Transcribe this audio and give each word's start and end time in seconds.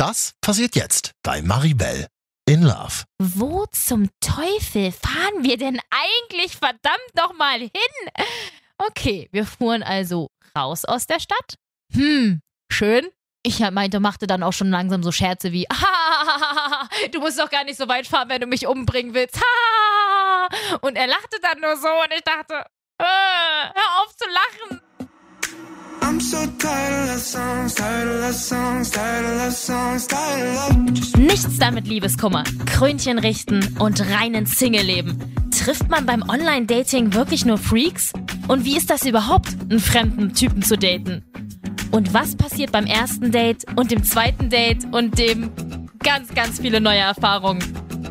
Das 0.00 0.32
passiert 0.40 0.76
jetzt 0.76 1.12
bei 1.22 1.42
Maribel 1.42 2.06
in 2.48 2.62
Love. 2.62 3.04
Wo 3.18 3.66
zum 3.66 4.08
Teufel 4.20 4.92
fahren 4.92 5.42
wir 5.44 5.58
denn 5.58 5.78
eigentlich 5.90 6.56
verdammt 6.56 7.14
nochmal 7.14 7.58
hin? 7.58 8.24
Okay, 8.78 9.28
wir 9.30 9.44
fuhren 9.44 9.82
also 9.82 10.30
raus 10.56 10.86
aus 10.86 11.06
der 11.06 11.20
Stadt. 11.20 11.56
Hm, 11.92 12.40
schön. 12.72 13.10
Ich 13.42 13.58
meinte, 13.58 14.00
machte 14.00 14.26
dann 14.26 14.42
auch 14.42 14.54
schon 14.54 14.70
langsam 14.70 15.02
so 15.02 15.12
Scherze 15.12 15.52
wie, 15.52 15.66
du 17.12 17.20
musst 17.20 17.38
doch 17.38 17.50
gar 17.50 17.64
nicht 17.64 17.76
so 17.76 17.86
weit 17.86 18.06
fahren, 18.06 18.30
wenn 18.30 18.40
du 18.40 18.46
mich 18.46 18.66
umbringen 18.66 19.12
willst. 19.12 19.36
Und 20.80 20.96
er 20.96 21.08
lachte 21.08 21.36
dann 21.42 21.60
nur 21.60 21.76
so 21.76 21.88
und 21.88 22.12
ich 22.14 22.22
dachte, 22.22 22.54
äh, 22.98 23.04
hör 23.04 24.02
auf 24.02 24.16
zu 24.16 24.24
lachen. 24.24 24.80
Nichts 31.16 31.58
damit 31.58 31.86
Liebeskummer, 31.86 32.44
Krönchen 32.66 33.18
richten 33.18 33.76
und 33.78 34.00
reinen 34.10 34.44
Single-Leben. 34.44 35.50
Trifft 35.50 35.88
man 35.88 36.04
beim 36.04 36.22
Online-Dating 36.28 37.14
wirklich 37.14 37.46
nur 37.46 37.56
Freaks? 37.56 38.12
Und 38.48 38.66
wie 38.66 38.76
ist 38.76 38.90
das 38.90 39.06
überhaupt, 39.06 39.48
einen 39.70 39.80
fremden 39.80 40.34
Typen 40.34 40.60
zu 40.60 40.76
daten? 40.76 41.24
Und 41.90 42.12
was 42.12 42.36
passiert 42.36 42.70
beim 42.70 42.84
ersten 42.84 43.32
Date 43.32 43.64
und 43.76 43.90
dem 43.90 44.04
zweiten 44.04 44.50
Date 44.50 44.86
und 44.92 45.18
dem 45.18 45.50
ganz, 46.00 46.34
ganz 46.34 46.60
viele 46.60 46.82
neue 46.82 46.98
Erfahrungen? 46.98 47.64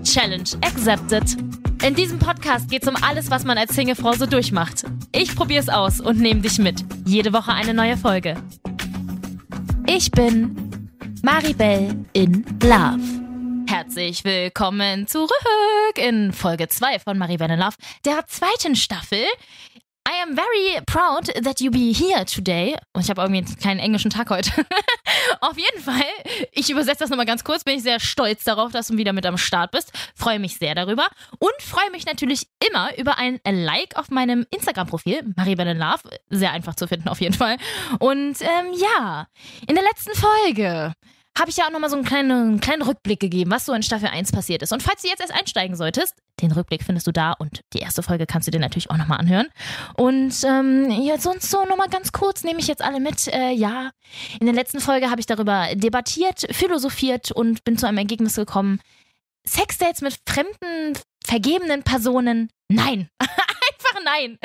Challenge 0.03 0.49
accepted. 0.61 1.48
In 1.81 1.95
diesem 1.95 2.19
Podcast 2.19 2.69
geht 2.69 2.83
es 2.83 2.89
um 2.89 2.95
alles, 3.01 3.31
was 3.31 3.45
man 3.45 3.57
als 3.57 3.73
Singlefrau 3.73 4.11
so 4.11 4.25
durchmacht. 4.25 4.83
Ich 5.13 5.33
probiere 5.33 5.61
es 5.61 5.69
aus 5.69 6.01
und 6.01 6.19
nehme 6.19 6.41
dich 6.41 6.59
mit. 6.59 6.83
Jede 7.05 7.31
Woche 7.31 7.53
eine 7.53 7.73
neue 7.73 7.95
Folge. 7.95 8.35
Ich 9.87 10.11
bin 10.11 10.89
Maribel 11.23 12.05
in 12.11 12.45
Love. 12.61 12.99
Herzlich 13.67 14.25
willkommen 14.25 15.07
zurück 15.07 15.29
in 15.95 16.33
Folge 16.33 16.67
2 16.67 16.99
von 16.99 17.17
Maribel 17.17 17.49
in 17.49 17.59
Love, 17.59 17.75
der 18.03 18.27
zweiten 18.27 18.75
Staffel. 18.75 19.23
I 20.09 20.23
am 20.23 20.35
very 20.35 20.81
proud 20.87 21.27
that 21.43 21.61
you 21.61 21.69
be 21.69 21.93
here 21.93 22.25
today. 22.25 22.75
Und 22.93 23.03
ich 23.03 23.11
habe 23.11 23.21
irgendwie 23.21 23.45
einen 23.45 23.57
kleinen 23.57 23.79
englischen 23.79 24.09
Tag 24.09 24.31
heute. 24.31 24.49
Auf 25.41 25.55
jeden 25.55 25.83
Fall, 25.83 26.01
ich 26.51 26.71
übersetze 26.71 27.01
das 27.01 27.11
nochmal 27.11 27.27
ganz 27.27 27.43
kurz, 27.43 27.63
bin 27.63 27.75
ich 27.75 27.83
sehr 27.83 27.99
stolz 27.99 28.43
darauf, 28.43 28.71
dass 28.71 28.87
du 28.87 28.97
wieder 28.97 29.13
mit 29.13 29.27
am 29.27 29.37
Start 29.37 29.69
bist. 29.69 29.91
Freue 30.15 30.39
mich 30.39 30.57
sehr 30.57 30.73
darüber. 30.73 31.07
Und 31.37 31.53
freue 31.59 31.91
mich 31.91 32.07
natürlich 32.07 32.47
immer 32.67 32.97
über 32.97 33.19
ein 33.19 33.39
Like 33.45 33.97
auf 33.97 34.09
meinem 34.09 34.47
Instagram-Profil, 34.49 35.33
Maribel 35.35 35.77
Love. 35.77 35.99
Sehr 36.31 36.53
einfach 36.53 36.73
zu 36.73 36.87
finden 36.87 37.07
auf 37.07 37.21
jeden 37.21 37.35
Fall. 37.35 37.57
Und 37.99 38.41
ähm, 38.41 38.73
ja, 38.73 39.27
in 39.67 39.75
der 39.75 39.83
letzten 39.83 40.15
Folge 40.15 40.95
habe 41.39 41.49
ich 41.49 41.57
ja 41.57 41.65
auch 41.65 41.71
nochmal 41.71 41.89
so 41.89 41.95
einen 41.95 42.05
kleinen, 42.05 42.31
einen 42.31 42.59
kleinen 42.59 42.81
Rückblick 42.81 43.19
gegeben, 43.19 43.49
was 43.51 43.65
so 43.65 43.73
in 43.73 43.81
Staffel 43.81 44.09
1 44.09 44.31
passiert 44.31 44.61
ist. 44.61 44.73
Und 44.73 44.83
falls 44.83 45.01
du 45.01 45.07
jetzt 45.07 45.21
erst 45.21 45.33
einsteigen 45.33 45.75
solltest, 45.75 46.15
den 46.41 46.51
Rückblick 46.51 46.83
findest 46.83 47.07
du 47.07 47.11
da 47.11 47.31
und 47.31 47.61
die 47.73 47.79
erste 47.79 48.03
Folge 48.03 48.25
kannst 48.25 48.47
du 48.47 48.51
dir 48.51 48.59
natürlich 48.59 48.89
auch 48.91 48.97
nochmal 48.97 49.19
anhören. 49.19 49.47
Und 49.95 50.33
ähm, 50.43 50.91
ja, 50.91 51.17
sonst 51.17 51.49
so 51.49 51.63
nochmal 51.65 51.89
ganz 51.89 52.11
kurz 52.11 52.43
nehme 52.43 52.59
ich 52.59 52.67
jetzt 52.67 52.83
alle 52.83 52.99
mit. 52.99 53.27
Äh, 53.27 53.51
ja, 53.51 53.91
in 54.39 54.45
der 54.45 54.55
letzten 54.55 54.79
Folge 54.79 55.09
habe 55.09 55.21
ich 55.21 55.25
darüber 55.25 55.67
debattiert, 55.73 56.45
philosophiert 56.51 57.31
und 57.31 57.63
bin 57.63 57.77
zu 57.77 57.87
einem 57.87 57.97
Ergebnis 57.97 58.35
gekommen. 58.35 58.81
Sexdates 59.47 60.01
mit 60.01 60.17
fremden, 60.27 60.99
vergebenen 61.25 61.83
Personen, 61.83 62.49
nein. 62.67 63.09
einfach 63.19 64.01
nein. 64.03 64.37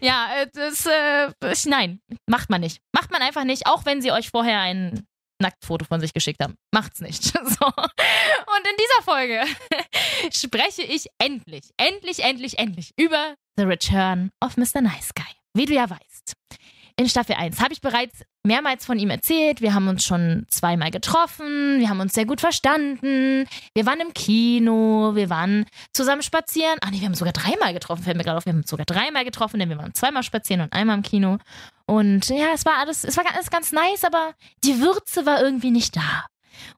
Ja, 0.00 0.28
äh, 0.40 0.46
das, 0.52 0.86
äh, 0.86 1.68
nein, 1.68 2.00
macht 2.26 2.50
man 2.50 2.60
nicht. 2.60 2.80
Macht 2.92 3.10
man 3.10 3.22
einfach 3.22 3.44
nicht, 3.44 3.66
auch 3.66 3.84
wenn 3.84 4.02
sie 4.02 4.12
euch 4.12 4.30
vorher 4.30 4.60
ein 4.60 5.06
Nacktfoto 5.40 5.84
von 5.84 6.00
sich 6.00 6.12
geschickt 6.12 6.42
haben. 6.42 6.56
Macht's 6.72 7.00
nicht. 7.00 7.32
So. 7.48 7.66
Und 7.66 8.66
in 8.66 8.76
dieser 8.78 9.02
Folge 9.02 9.44
spreche 10.32 10.82
ich 10.82 11.06
endlich, 11.18 11.70
endlich, 11.76 12.22
endlich, 12.22 12.58
endlich 12.58 12.92
über 12.96 13.34
The 13.56 13.64
Return 13.64 14.30
of 14.44 14.56
Mr. 14.56 14.80
Nice 14.82 15.14
Guy. 15.14 15.24
Wie 15.54 15.64
du 15.66 15.74
ja 15.74 15.88
weißt. 15.88 16.34
In 16.98 17.08
Staffel 17.08 17.36
1 17.36 17.60
habe 17.60 17.72
ich 17.72 17.80
bereits 17.80 18.24
mehrmals 18.44 18.84
von 18.84 18.98
ihm 18.98 19.10
erzählt. 19.10 19.60
Wir 19.60 19.72
haben 19.72 19.86
uns 19.86 20.04
schon 20.04 20.46
zweimal 20.48 20.90
getroffen. 20.90 21.78
Wir 21.78 21.90
haben 21.90 22.00
uns 22.00 22.12
sehr 22.12 22.26
gut 22.26 22.40
verstanden. 22.40 23.46
Wir 23.72 23.86
waren 23.86 24.00
im 24.00 24.12
Kino. 24.14 25.14
Wir 25.14 25.30
waren 25.30 25.64
zusammen 25.92 26.22
spazieren. 26.22 26.76
Ah, 26.80 26.90
nee, 26.90 26.98
wir 26.98 27.06
haben 27.06 27.14
sogar 27.14 27.32
dreimal 27.32 27.72
getroffen. 27.72 28.02
Fällt 28.02 28.16
mir 28.16 28.24
gerade 28.24 28.38
auf. 28.38 28.46
Wir 28.46 28.52
haben 28.52 28.58
uns 28.58 28.70
sogar 28.70 28.84
dreimal 28.84 29.24
getroffen, 29.24 29.60
denn 29.60 29.68
wir 29.68 29.78
waren 29.78 29.94
zweimal 29.94 30.24
spazieren 30.24 30.60
und 30.60 30.72
einmal 30.72 30.96
im 30.96 31.04
Kino. 31.04 31.38
Und 31.86 32.30
ja, 32.30 32.48
es 32.52 32.66
war 32.66 32.78
alles, 32.78 33.04
es 33.04 33.16
war 33.16 33.24
alles 33.32 33.50
ganz 33.50 33.70
nice, 33.70 34.02
aber 34.02 34.34
die 34.64 34.80
Würze 34.80 35.24
war 35.24 35.40
irgendwie 35.40 35.70
nicht 35.70 35.94
da. 35.94 36.26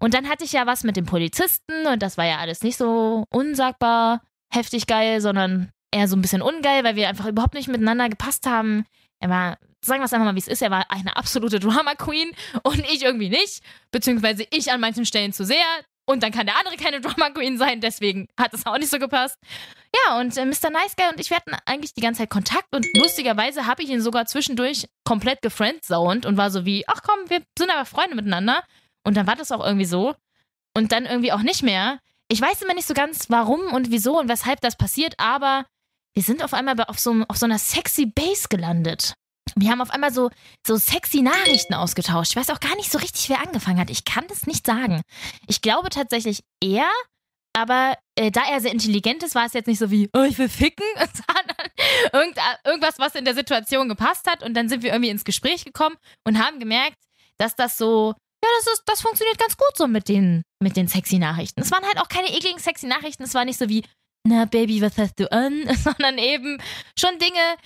Und 0.00 0.12
dann 0.12 0.28
hatte 0.28 0.44
ich 0.44 0.53
ja 0.53 0.66
was 0.66 0.84
mit 0.84 0.97
dem 0.97 1.06
Polizisten 1.06 1.86
und 1.91 2.03
das 2.03 2.19
war 2.19 2.26
ja 2.26 2.36
alles 2.36 2.62
nicht 2.62 2.76
so 2.76 3.25
unsagbar 3.30 4.20
heftig 4.53 4.86
geil, 4.86 5.22
sondern 5.22 5.70
eher 5.91 6.09
so 6.09 6.16
ein 6.16 6.22
bisschen 6.22 6.42
ungeil, 6.42 6.84
weil 6.84 6.97
wir 6.97 7.09
einfach 7.09 7.26
überhaupt 7.26 7.54
nicht 7.54 7.69
miteinander 7.69 8.10
gepasst 8.10 8.47
haben. 8.47 8.84
Er 9.19 9.30
war, 9.30 9.59
sagen 9.84 10.00
wir 10.00 10.06
es 10.06 10.12
einfach 10.12 10.26
mal, 10.26 10.34
wie 10.34 10.41
es 10.41 10.48
ist, 10.48 10.62
er 10.62 10.70
war 10.70 10.91
eine 10.91 11.16
absolute 11.16 11.60
Drama 11.60 11.94
Queen 11.94 12.30
und 12.62 12.78
ich 12.91 13.02
irgendwie 13.02 13.30
nicht, 13.30 13.62
beziehungsweise 13.91 14.46
ich 14.50 14.70
an 14.72 14.80
manchen 14.80 15.06
Stellen 15.06 15.32
zu 15.32 15.44
sehr. 15.44 15.64
Und 16.06 16.24
dann 16.24 16.32
kann 16.32 16.46
der 16.46 16.58
andere 16.58 16.76
keine 16.76 17.00
Drama 17.00 17.30
Queen 17.30 17.56
sein, 17.56 17.80
deswegen 17.80 18.26
hat 18.38 18.52
es 18.52 18.66
auch 18.66 18.78
nicht 18.78 18.91
so 18.91 18.98
gepasst. 18.98 19.38
Ja, 19.94 20.18
und 20.18 20.36
äh, 20.36 20.44
Mr. 20.44 20.70
Nice 20.70 20.96
Guy 20.96 21.08
und 21.10 21.20
ich, 21.20 21.30
hatten 21.30 21.52
eigentlich 21.66 21.94
die 21.94 22.00
ganze 22.00 22.22
Zeit 22.22 22.30
Kontakt 22.30 22.74
und 22.74 22.84
lustigerweise 22.96 23.66
habe 23.66 23.82
ich 23.82 23.91
ihn 23.91 24.00
sogar 24.00 24.26
zwischendurch 24.26 24.86
komplett 25.04 25.41
gefriendzoned 25.42 26.26
und 26.26 26.36
war 26.36 26.50
so 26.50 26.64
wie, 26.64 26.84
ach 26.88 27.02
komm, 27.04 27.30
wir 27.30 27.42
sind 27.56 27.70
aber 27.70 27.84
Freunde 27.84 28.16
miteinander. 28.16 28.62
Und 29.04 29.16
dann 29.16 29.26
war 29.26 29.36
das 29.36 29.52
auch 29.52 29.64
irgendwie 29.64 29.86
so. 29.86 30.14
Und 30.76 30.92
dann 30.92 31.06
irgendwie 31.06 31.32
auch 31.32 31.42
nicht 31.42 31.62
mehr. 31.62 31.98
Ich 32.28 32.41
weiß 32.41 32.62
immer 32.62 32.74
nicht 32.74 32.86
so 32.86 32.94
ganz, 32.94 33.30
warum 33.30 33.72
und 33.72 33.91
wieso 33.91 34.18
und 34.18 34.28
weshalb 34.28 34.60
das 34.60 34.76
passiert, 34.76 35.14
aber 35.18 35.66
wir 36.14 36.22
sind 36.22 36.42
auf 36.44 36.54
einmal 36.54 36.74
auf 36.86 36.98
so, 36.98 37.24
auf 37.28 37.36
so 37.36 37.47
einer 37.47 37.58
sexy 37.58 38.06
Base 38.06 38.48
gelandet. 38.48 39.14
Wir 39.56 39.71
haben 39.71 39.81
auf 39.81 39.91
einmal 39.91 40.12
so, 40.12 40.31
so 40.66 40.77
sexy 40.77 41.22
Nachrichten 41.22 41.75
ausgetauscht. 41.75 42.33
Ich 42.33 42.37
weiß 42.37 42.50
auch 42.50 42.61
gar 42.61 42.77
nicht 42.77 42.91
so 42.91 42.99
richtig, 42.99 43.28
wer 43.28 43.41
angefangen 43.41 43.78
hat. 43.78 43.91
Ich 43.91 44.05
kann 44.05 44.27
das 44.28 44.47
nicht 44.47 44.66
sagen. 44.66 45.03
Ich 45.47 45.62
glaube 45.62 45.91
tatsächlich 45.91 46.43
er, 46.62 46.88
aber 47.53 47.97
äh, 48.16 48.31
da 48.31 48.43
er 48.50 48.60
sehr 48.60 48.72
intelligent 48.72 49.22
ist, 49.22 49.34
war 49.34 49.47
es 49.47 49.53
jetzt 49.53 49.66
nicht 49.66 49.78
so 49.78 49.91
wie, 49.91 50.09
oh, 50.15 50.22
ich 50.22 50.39
will 50.39 50.49
ficken, 50.49 50.87
sondern 50.97 51.71
irgend, 52.12 52.39
irgendwas, 52.65 52.99
was 52.99 53.15
in 53.15 53.25
der 53.25 53.34
Situation 53.34 53.89
gepasst 53.89 54.31
hat. 54.31 54.43
Und 54.43 54.55
dann 54.55 54.69
sind 54.69 54.83
wir 54.83 54.93
irgendwie 54.93 55.10
ins 55.10 55.25
Gespräch 55.25 55.65
gekommen 55.65 55.97
und 56.25 56.39
haben 56.39 56.59
gemerkt, 56.60 56.97
dass 57.39 57.56
das 57.56 57.77
so, 57.77 58.15
ja, 58.43 58.49
das, 58.59 58.72
ist, 58.72 58.83
das 58.87 59.00
funktioniert 59.00 59.39
ganz 59.39 59.56
gut 59.56 59.77
so 59.77 59.87
mit 59.87 60.09
den, 60.09 60.43
mit 60.62 60.77
den 60.77 60.89
sexy 60.89 61.19
Nachrichten. 61.19 61.60
Es 61.60 61.72
waren 61.72 61.84
halt 61.84 61.99
auch 61.99 62.09
keine 62.09 62.28
ekligen 62.28 62.59
sexy 62.59 62.87
Nachrichten. 62.87 63.25
Es 63.25 63.34
war 63.34 63.44
nicht 63.44 63.59
so 63.59 63.69
wie, 63.69 63.84
na 64.27 64.44
Baby, 64.44 64.83
was 64.83 64.99
hast 64.99 65.19
du 65.19 65.31
an? 65.33 65.65
Sondern 65.77 66.19
eben 66.19 66.59
schon 66.99 67.19
Dinge, 67.19 67.56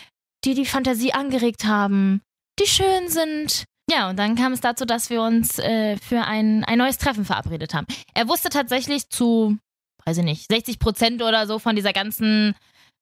die 0.44 0.55
die 0.55 0.66
Fantasie 0.66 1.12
angeregt 1.12 1.65
haben, 1.65 2.21
die 2.59 2.66
schön 2.66 3.09
sind. 3.09 3.65
Ja, 3.91 4.09
und 4.09 4.19
dann 4.19 4.34
kam 4.34 4.53
es 4.53 4.60
dazu, 4.60 4.84
dass 4.84 5.10
wir 5.10 5.22
uns 5.22 5.59
äh, 5.59 5.97
für 5.99 6.22
ein, 6.22 6.65
ein 6.65 6.78
neues 6.78 6.99
Treffen 6.99 7.25
verabredet 7.25 7.75
haben. 7.75 7.87
Er 8.15 8.28
wusste 8.28 8.49
tatsächlich 8.49 9.10
zu 9.10 9.59
weiß 10.05 10.19
ich 10.19 10.25
nicht, 10.25 10.49
60 10.49 10.78
Prozent 10.78 11.22
oder 11.22 11.47
so 11.47 11.59
von 11.59 11.77
dieser 11.77 11.93
ganzen 11.93 12.55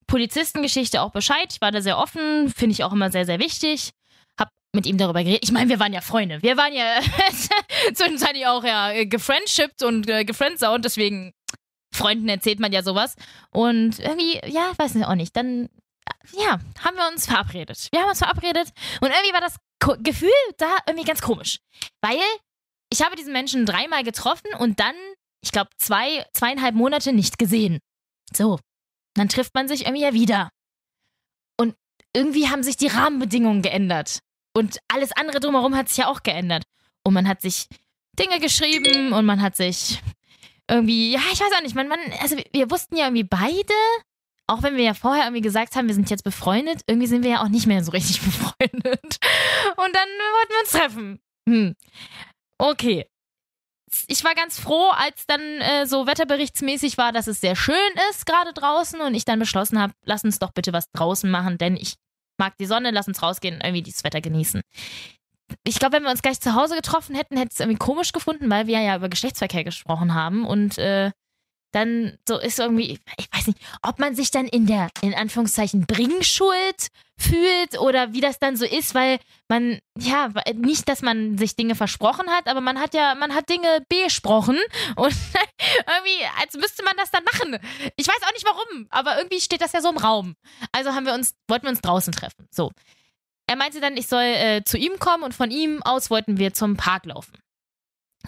Polizistengeschichte 0.06 1.02
auch 1.02 1.10
Bescheid. 1.10 1.48
Ich 1.50 1.60
war 1.60 1.70
da 1.70 1.80
sehr 1.80 1.98
offen, 1.98 2.48
finde 2.50 2.72
ich 2.72 2.84
auch 2.84 2.92
immer 2.92 3.10
sehr, 3.10 3.26
sehr 3.26 3.38
wichtig. 3.38 3.90
Hab 4.38 4.48
mit 4.74 4.86
ihm 4.86 4.98
darüber 4.98 5.22
geredet. 5.22 5.44
Ich 5.44 5.52
meine, 5.52 5.68
wir 5.68 5.80
waren 5.80 5.92
ja 5.92 6.00
Freunde. 6.00 6.42
Wir 6.42 6.56
waren 6.56 6.72
ja 6.72 7.00
zwischenzeitlich 7.94 8.46
auch 8.46 8.64
ja 8.64 9.04
gefriendshipped 9.04 9.82
und 9.82 10.08
äh, 10.08 10.24
gefriendzoned, 10.24 10.84
deswegen 10.84 11.32
Freunden 11.94 12.28
erzählt 12.28 12.58
man 12.58 12.72
ja 12.72 12.82
sowas. 12.82 13.16
Und 13.50 13.98
irgendwie, 13.98 14.40
ja, 14.46 14.72
weiß 14.78 14.94
ich 14.94 15.04
auch 15.04 15.14
nicht. 15.14 15.36
Dann, 15.36 15.68
ja, 16.32 16.58
haben 16.84 16.96
wir 16.96 17.08
uns 17.08 17.26
verabredet. 17.26 17.88
Wir 17.92 18.00
haben 18.00 18.08
uns 18.08 18.18
verabredet 18.18 18.72
und 19.00 19.10
irgendwie 19.10 19.32
war 19.32 19.40
das 19.40 19.56
Gefühl 20.02 20.30
da 20.58 20.78
irgendwie 20.86 21.06
ganz 21.06 21.20
komisch. 21.20 21.58
Weil 22.00 22.20
ich 22.90 23.02
habe 23.02 23.16
diesen 23.16 23.32
Menschen 23.32 23.66
dreimal 23.66 24.04
getroffen 24.04 24.54
und 24.58 24.78
dann 24.80 24.94
ich 25.42 25.50
glaube, 25.50 25.70
zwei, 25.76 26.24
zweieinhalb 26.32 26.74
Monate 26.74 27.12
nicht 27.12 27.38
gesehen. 27.38 27.80
So, 28.32 28.58
dann 29.14 29.28
trifft 29.28 29.54
man 29.54 29.68
sich 29.68 29.82
irgendwie 29.82 30.02
ja 30.02 30.14
wieder. 30.14 30.50
Und 31.58 31.74
irgendwie 32.14 32.48
haben 32.48 32.62
sich 32.62 32.76
die 32.76 32.86
Rahmenbedingungen 32.86 33.62
geändert. 33.62 34.20
Und 34.54 34.78
alles 34.88 35.12
andere 35.12 35.40
drumherum 35.40 35.76
hat 35.76 35.88
sich 35.88 35.98
ja 35.98 36.08
auch 36.08 36.22
geändert. 36.22 36.62
Und 37.04 37.14
man 37.14 37.26
hat 37.26 37.42
sich 37.42 37.66
Dinge 38.18 38.38
geschrieben 38.38 39.12
und 39.12 39.24
man 39.24 39.42
hat 39.42 39.56
sich 39.56 40.00
irgendwie, 40.70 41.12
ja, 41.12 41.20
ich 41.32 41.40
weiß 41.40 41.52
auch 41.56 41.62
nicht, 41.62 41.74
man, 41.74 41.88
man, 41.88 41.98
also 42.20 42.36
wir 42.52 42.70
wussten 42.70 42.96
ja 42.96 43.06
irgendwie 43.06 43.24
beide, 43.24 43.74
auch 44.46 44.62
wenn 44.62 44.76
wir 44.76 44.84
ja 44.84 44.94
vorher 44.94 45.24
irgendwie 45.24 45.42
gesagt 45.42 45.76
haben, 45.76 45.88
wir 45.88 45.94
sind 45.94 46.10
jetzt 46.10 46.24
befreundet, 46.24 46.82
irgendwie 46.86 47.06
sind 47.06 47.22
wir 47.22 47.30
ja 47.30 47.42
auch 47.42 47.48
nicht 47.48 47.66
mehr 47.66 47.82
so 47.84 47.92
richtig 47.92 48.20
befreundet. 48.24 49.18
Und 49.76 49.94
dann 49.94 50.08
wollten 50.08 50.50
wir 50.50 50.60
uns 50.60 50.70
treffen. 50.70 51.20
Hm. 51.48 51.74
Okay 52.58 53.06
ich 54.06 54.24
war 54.24 54.34
ganz 54.34 54.58
froh, 54.58 54.88
als 54.90 55.26
dann 55.26 55.40
äh, 55.40 55.86
so 55.86 56.06
wetterberichtsmäßig 56.06 56.98
war, 56.98 57.12
dass 57.12 57.26
es 57.26 57.40
sehr 57.40 57.56
schön 57.56 57.76
ist, 58.10 58.26
gerade 58.26 58.52
draußen. 58.52 59.00
Und 59.00 59.14
ich 59.14 59.24
dann 59.24 59.38
beschlossen 59.38 59.80
habe, 59.80 59.92
lass 60.04 60.24
uns 60.24 60.38
doch 60.38 60.52
bitte 60.52 60.72
was 60.72 60.90
draußen 60.92 61.30
machen, 61.30 61.58
denn 61.58 61.76
ich 61.76 61.94
mag 62.38 62.56
die 62.58 62.66
Sonne, 62.66 62.90
lass 62.90 63.08
uns 63.08 63.22
rausgehen 63.22 63.56
und 63.56 63.64
irgendwie 63.64 63.82
dieses 63.82 64.04
Wetter 64.04 64.20
genießen. 64.20 64.62
ich 65.64 65.78
glaube, 65.78 65.96
wenn 65.96 66.02
wir 66.04 66.10
uns 66.10 66.22
gleich 66.22 66.40
zu 66.40 66.54
Hause 66.54 66.76
getroffen 66.76 67.14
hätten, 67.14 67.36
hätte 67.36 67.50
es 67.52 67.60
irgendwie 67.60 67.78
komisch 67.78 68.12
gefunden, 68.12 68.50
weil 68.50 68.66
wir 68.66 68.80
ja 68.80 68.96
über 68.96 69.10
Geschlechtsverkehr 69.10 69.64
gesprochen 69.64 70.14
haben 70.14 70.46
und 70.46 70.78
äh, 70.78 71.10
dann 71.72 72.18
so 72.28 72.38
ist 72.38 72.58
irgendwie, 72.58 73.00
ich 73.16 73.28
weiß 73.32 73.48
nicht, 73.48 73.58
ob 73.82 73.98
man 73.98 74.14
sich 74.14 74.30
dann 74.30 74.46
in 74.46 74.66
der, 74.66 74.88
in 75.00 75.14
Anführungszeichen, 75.14 75.86
Bringschuld 75.86 76.88
fühlt 77.18 77.78
oder 77.78 78.12
wie 78.12 78.20
das 78.20 78.38
dann 78.38 78.56
so 78.56 78.64
ist, 78.64 78.94
weil 78.94 79.18
man, 79.48 79.78
ja, 79.98 80.30
nicht, 80.54 80.88
dass 80.88 81.02
man 81.02 81.38
sich 81.38 81.56
Dinge 81.56 81.74
versprochen 81.74 82.28
hat, 82.30 82.48
aber 82.48 82.60
man 82.60 82.80
hat 82.80 82.94
ja, 82.94 83.14
man 83.14 83.34
hat 83.34 83.48
Dinge 83.48 83.84
besprochen 83.88 84.58
und 84.96 85.14
irgendwie, 85.14 86.26
als 86.40 86.54
müsste 86.54 86.84
man 86.84 86.96
das 86.96 87.10
dann 87.10 87.24
machen. 87.24 87.58
Ich 87.96 88.06
weiß 88.06 88.22
auch 88.22 88.32
nicht 88.32 88.46
warum, 88.46 88.86
aber 88.90 89.18
irgendwie 89.18 89.40
steht 89.40 89.60
das 89.60 89.72
ja 89.72 89.80
so 89.80 89.90
im 89.90 89.98
Raum. 89.98 90.34
Also 90.72 90.94
haben 90.94 91.06
wir 91.06 91.14
uns, 91.14 91.34
wollten 91.48 91.66
wir 91.66 91.70
uns 91.70 91.80
draußen 91.80 92.12
treffen. 92.12 92.46
So. 92.50 92.72
Er 93.46 93.56
meinte 93.56 93.80
dann, 93.80 93.96
ich 93.96 94.06
soll 94.06 94.22
äh, 94.22 94.64
zu 94.64 94.78
ihm 94.78 94.98
kommen 94.98 95.24
und 95.24 95.34
von 95.34 95.50
ihm 95.50 95.82
aus 95.82 96.10
wollten 96.10 96.38
wir 96.38 96.54
zum 96.54 96.76
Park 96.76 97.06
laufen. 97.06 97.32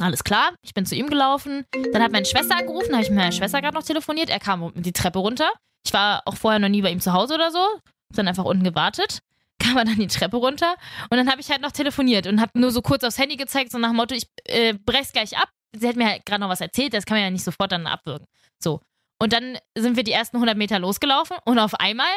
Alles 0.00 0.24
klar, 0.24 0.52
ich 0.62 0.74
bin 0.74 0.86
zu 0.86 0.96
ihm 0.96 1.08
gelaufen. 1.08 1.66
Dann 1.92 2.02
hat 2.02 2.10
meine 2.10 2.26
Schwester 2.26 2.56
angerufen, 2.56 2.92
habe 2.92 3.02
ich 3.02 3.10
mit 3.10 3.18
meiner 3.18 3.32
Schwester 3.32 3.60
gerade 3.60 3.76
noch 3.76 3.84
telefoniert. 3.84 4.28
Er 4.28 4.40
kam 4.40 4.72
die 4.74 4.92
Treppe 4.92 5.20
runter. 5.20 5.50
Ich 5.86 5.92
war 5.92 6.22
auch 6.24 6.36
vorher 6.36 6.58
noch 6.58 6.68
nie 6.68 6.82
bei 6.82 6.90
ihm 6.90 7.00
zu 7.00 7.12
Hause 7.12 7.34
oder 7.34 7.50
so. 7.50 7.64
Dann 8.10 8.26
einfach 8.26 8.44
unten 8.44 8.64
gewartet. 8.64 9.20
Kam 9.60 9.76
er 9.76 9.84
dann 9.84 9.96
die 9.96 10.08
Treppe 10.08 10.36
runter. 10.36 10.74
Und 11.10 11.16
dann 11.16 11.30
habe 11.30 11.40
ich 11.40 11.48
halt 11.48 11.62
noch 11.62 11.70
telefoniert 11.70 12.26
und 12.26 12.40
habe 12.40 12.58
nur 12.58 12.70
so 12.70 12.82
kurz 12.82 13.04
aufs 13.04 13.18
Handy 13.18 13.36
gezeigt, 13.36 13.70
so 13.70 13.78
nach 13.78 13.90
dem 13.90 13.96
Motto, 13.96 14.14
ich 14.14 14.26
äh, 14.46 14.74
brech's 14.74 15.12
gleich 15.12 15.38
ab. 15.38 15.48
Sie 15.72 15.86
hat 15.88 15.96
mir 15.96 16.08
halt 16.08 16.26
gerade 16.26 16.40
noch 16.40 16.48
was 16.48 16.60
erzählt, 16.60 16.92
das 16.92 17.06
kann 17.06 17.16
man 17.16 17.24
ja 17.24 17.30
nicht 17.30 17.44
sofort 17.44 17.70
dann 17.72 17.86
abwürgen. 17.86 18.26
So. 18.58 18.80
Und 19.18 19.32
dann 19.32 19.58
sind 19.76 19.96
wir 19.96 20.02
die 20.02 20.12
ersten 20.12 20.36
100 20.36 20.56
Meter 20.56 20.78
losgelaufen 20.80 21.36
und 21.44 21.58
auf 21.58 21.74
einmal 21.74 22.12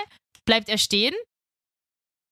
bleibt 0.46 0.68
er 0.68 0.78
stehen 0.78 1.14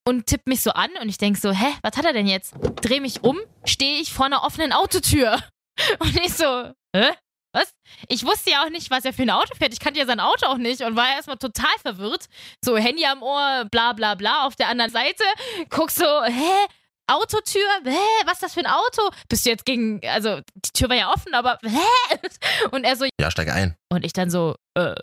und 0.08 0.28
tippt 0.28 0.48
mich 0.48 0.62
so 0.62 0.72
an 0.72 0.92
und 1.02 1.10
ich 1.10 1.18
denke 1.18 1.40
so, 1.40 1.52
hä, 1.52 1.74
was 1.82 1.98
hat 1.98 2.06
er 2.06 2.14
denn 2.14 2.28
jetzt? 2.28 2.54
Dreh 2.82 3.00
mich 3.00 3.24
um, 3.24 3.40
stehe 3.66 4.00
ich 4.00 4.14
vor 4.14 4.26
einer 4.26 4.44
offenen 4.44 4.72
Autotür. 4.72 5.40
Und 6.00 6.16
ich 6.26 6.34
so, 6.34 6.72
hä? 6.96 7.12
Was? 7.52 7.74
Ich 8.10 8.26
wusste 8.26 8.52
ja 8.52 8.64
auch 8.64 8.70
nicht, 8.70 8.92
was 8.92 9.06
er 9.06 9.14
für 9.14 9.24
ein 9.24 9.30
Auto 9.30 9.56
fährt. 9.56 9.74
Ich 9.74 9.80
kannte 9.80 10.00
ja 10.00 10.06
sein 10.06 10.20
Auto 10.20 10.46
auch 10.46 10.58
nicht 10.58 10.82
und 10.82 10.98
war 10.98 11.08
erstmal 11.16 11.38
total 11.38 11.74
verwirrt. 11.82 12.26
So, 12.64 12.76
Handy 12.76 13.06
am 13.06 13.22
Ohr, 13.24 13.66
bla 13.72 13.94
bla 13.94 14.16
bla. 14.16 14.46
Auf 14.46 14.56
der 14.58 14.68
anderen 14.68 14.92
Seite 14.92 15.24
guck 15.70 15.90
so, 15.90 16.06
hä? 16.24 16.68
Autotür? 17.08 17.68
Hä? 17.86 17.98
Was 18.26 18.34
ist 18.34 18.44
das 18.44 18.54
für 18.56 18.62
ein 18.62 18.68
Auto? 18.68 19.10
Bist 19.30 19.46
du 19.46 19.52
jetzt 19.52 19.66
gegen. 19.66 20.02
Also, 20.06 20.42
die 20.56 20.72
Tür 20.74 20.90
war 20.90 20.98
ja 20.98 21.12
offen, 21.14 21.34
aber 21.34 21.60
hä? 21.64 22.18
Und 22.72 22.84
er 22.84 22.98
so. 22.98 23.06
Ja, 23.22 23.32
steige 23.32 23.54
ein. 23.54 23.76
Und 23.90 24.04
ich 24.04 24.12
dann 24.12 24.30
so, 24.30 24.56
äh, 24.78 24.96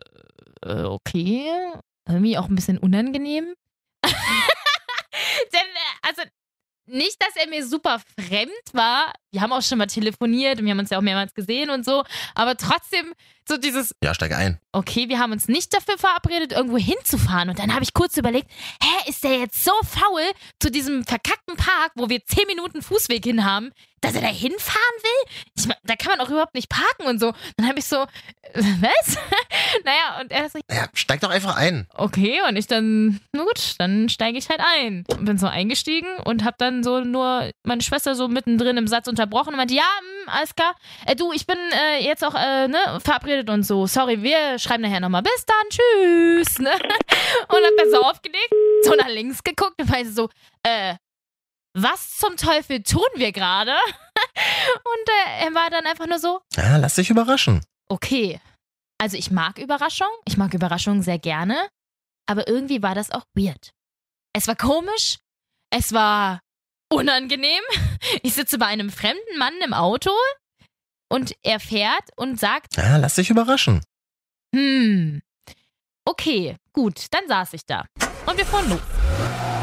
äh 0.67 0.85
okay. 0.85 1.51
Irgendwie 2.07 2.37
auch 2.37 2.49
ein 2.49 2.55
bisschen 2.55 2.79
unangenehm. 2.79 3.55
Also, 6.03 6.23
nicht, 6.87 7.23
dass 7.23 7.37
er 7.37 7.49
mir 7.49 7.65
super 7.67 8.01
fremd 8.19 8.51
war. 8.73 9.13
Wir 9.31 9.41
haben 9.41 9.53
auch 9.53 9.63
schon 9.63 9.79
mal 9.79 9.87
telefoniert 9.87 10.59
und 10.59 10.65
wir 10.65 10.73
haben 10.73 10.81
uns 10.81 10.91
ja 10.91 10.99
auch 10.99 11.03
mehrmals 11.03 11.33
gesehen 11.35 11.71
und 11.71 11.85
so. 11.85 12.03
Aber 12.35 12.57
trotzdem 12.57 13.15
so 13.49 13.57
dieses. 13.57 13.95
Ja, 14.03 14.15
steige 14.15 14.37
ein. 14.37 14.59
Okay, 14.73 15.09
wir 15.09 15.19
haben 15.19 15.33
uns 15.33 15.49
nicht 15.49 15.75
dafür 15.75 15.99
verabredet, 15.99 16.53
irgendwo 16.53 16.79
hinzufahren. 16.79 17.51
Und 17.51 17.59
dann 17.59 17.75
habe 17.75 17.83
ich 17.83 17.93
kurz 17.93 18.17
überlegt, 18.17 18.51
hä, 18.83 19.11
ist 19.11 19.23
der 19.25 19.39
jetzt 19.39 19.63
so 19.63 19.73
faul 19.83 20.23
zu 20.61 20.71
diesem 20.71 21.05
verkackten 21.05 21.57
Park, 21.57 21.93
wo 21.95 22.09
wir 22.09 22.25
zehn 22.25 22.47
Minuten 22.47 22.81
Fußweg 22.83 23.25
hin 23.25 23.45
haben, 23.45 23.73
dass 24.01 24.15
er 24.15 24.23
da 24.23 24.29
hinfahren 24.29 24.97
will? 25.03 25.33
Ich, 25.57 25.69
da 25.85 25.97
kann 25.97 26.17
man 26.17 26.21
auch 26.21 26.31
überhaupt 26.31 26.55
nicht 26.55 26.69
parken 26.69 27.07
und 27.07 27.21
so. 27.21 27.33
Dann 27.57 27.69
habe 27.69 27.79
ich 27.79 27.85
so, 27.85 28.03
äh, 28.03 28.07
was? 28.81 29.17
naja, 29.85 30.21
und 30.21 30.31
er 30.31 30.49
so, 30.49 30.59
ja, 30.71 30.87
steig 30.95 31.21
doch 31.21 31.31
einfach 31.31 31.57
ein. 31.57 31.87
Okay, 31.95 32.41
und 32.49 32.57
ich 32.57 32.67
dann, 32.67 33.21
na 33.33 33.43
gut, 33.43 33.75
dann 33.79 34.09
steige 34.09 34.39
ich 34.39 34.49
halt 34.49 34.61
ein. 34.61 35.05
Und 35.09 35.25
bin 35.25 35.39
so 35.39 35.47
eingestiegen 35.47 36.09
und 36.25 36.45
habe 36.45 36.57
dann 36.59 36.83
so 36.83 37.01
nur 37.01 37.51
meine 37.63 37.83
Schwester 37.83 38.15
so 38.15 38.29
mittendrin 38.29 38.77
im 38.77 38.87
Satz 38.87 39.09
unterbrochen 39.09 39.51
und 39.51 39.57
meinte, 39.57 39.75
ja, 39.75 39.83
mh, 39.83 40.23
hm, 40.23 40.29
alles 40.29 40.55
klar. 40.55 40.75
Äh, 41.07 41.17
du, 41.17 41.33
ich 41.33 41.47
bin 41.47 41.59
äh, 41.73 42.05
jetzt 42.05 42.25
auch 42.25 42.35
äh, 42.35 42.69
ne, 42.69 42.79
verabredet 43.03 43.32
und 43.41 43.65
so. 43.65 43.87
Sorry, 43.87 44.23
wir 44.23 44.59
schreiben 44.59 44.83
nachher 44.83 45.01
nochmal. 45.01 45.23
Bis 45.23 45.45
dann, 45.47 45.69
tschüss. 45.69 46.59
Ne? 46.59 46.73
Und 46.73 47.65
hab 47.65 47.77
dann 47.77 47.91
so 47.91 48.03
aufgelegt, 48.03 48.53
so 48.83 48.95
nach 48.95 49.09
links 49.09 49.43
geguckt 49.43 49.81
und 49.81 49.91
meinte 49.91 50.13
so, 50.13 50.29
äh, 50.63 50.97
was 51.75 52.17
zum 52.19 52.37
Teufel 52.37 52.83
tun 52.83 53.07
wir 53.15 53.33
gerade? 53.33 53.73
Und 53.73 55.09
äh, 55.09 55.45
er 55.47 55.55
war 55.55 55.71
dann 55.71 55.87
einfach 55.87 56.07
nur 56.07 56.19
so. 56.19 56.41
Ja, 56.57 56.77
lass 56.77 56.95
dich 56.95 57.11
überraschen. 57.11 57.65
Okay. 57.89 58.41
Also 58.99 59.17
ich 59.17 59.31
mag 59.31 59.59
Überraschung. 59.59 60.11
Ich 60.27 60.37
mag 60.37 60.55
Überraschungen 60.55 61.03
sehr 61.03 61.19
gerne. 61.19 61.69
Aber 62.27 62.47
irgendwie 62.47 62.83
war 62.83 62.95
das 62.95 63.11
auch 63.11 63.25
weird. 63.35 63.73
Es 64.33 64.47
war 64.47 64.57
komisch. 64.57 65.19
Es 65.71 65.93
war 65.93 66.41
unangenehm. 66.91 67.63
Ich 68.23 68.35
sitze 68.35 68.59
bei 68.59 68.67
einem 68.67 68.91
fremden 68.91 69.39
Mann 69.39 69.55
im 69.65 69.73
Auto 69.73 70.11
und 71.13 71.35
er 71.43 71.61
fährt 71.61 72.09
und 72.17 72.41
sagt. 72.41 72.77
Ja, 72.79 72.97
lass 72.97 73.17
dich 73.17 73.29
überraschen. 73.29 73.85
Hm. 74.55 75.21
Okay, 76.07 76.57
gut, 76.73 77.07
dann 77.11 77.29
saß 77.29 77.53
ich 77.53 77.67
da. 77.67 77.85
Und 78.27 78.39
wir 78.39 78.47
fuhren 78.47 78.71
los. 78.71 78.81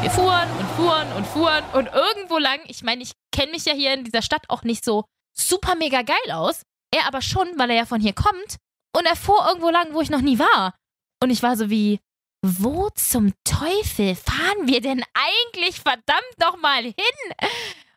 Wir 0.00 0.10
fuhren 0.10 0.48
und 0.58 0.68
fuhren 0.76 1.12
und 1.12 1.26
fuhren 1.26 1.64
und 1.74 1.86
irgendwo 1.88 2.38
lang, 2.38 2.60
ich 2.68 2.82
meine, 2.82 3.02
ich 3.02 3.12
kenne 3.32 3.50
mich 3.50 3.64
ja 3.64 3.74
hier 3.74 3.92
in 3.92 4.04
dieser 4.04 4.22
Stadt 4.22 4.44
auch 4.48 4.62
nicht 4.62 4.84
so 4.84 5.04
super 5.36 5.74
mega 5.74 6.02
geil 6.02 6.30
aus. 6.32 6.62
Er 6.94 7.06
aber 7.06 7.20
schon, 7.20 7.48
weil 7.58 7.70
er 7.70 7.76
ja 7.76 7.84
von 7.84 8.00
hier 8.00 8.14
kommt. 8.14 8.56
Und 8.96 9.06
er 9.06 9.16
fuhr 9.16 9.44
irgendwo 9.46 9.70
lang, 9.70 9.92
wo 9.92 10.00
ich 10.00 10.10
noch 10.10 10.20
nie 10.20 10.38
war. 10.38 10.74
Und 11.22 11.30
ich 11.30 11.42
war 11.42 11.56
so 11.56 11.68
wie, 11.68 11.98
wo 12.42 12.88
zum 12.90 13.34
Teufel 13.44 14.14
fahren 14.14 14.66
wir 14.66 14.80
denn 14.80 15.04
eigentlich 15.14 15.80
verdammt 15.80 16.36
doch 16.38 16.56
mal 16.58 16.82
hin? 16.82 16.94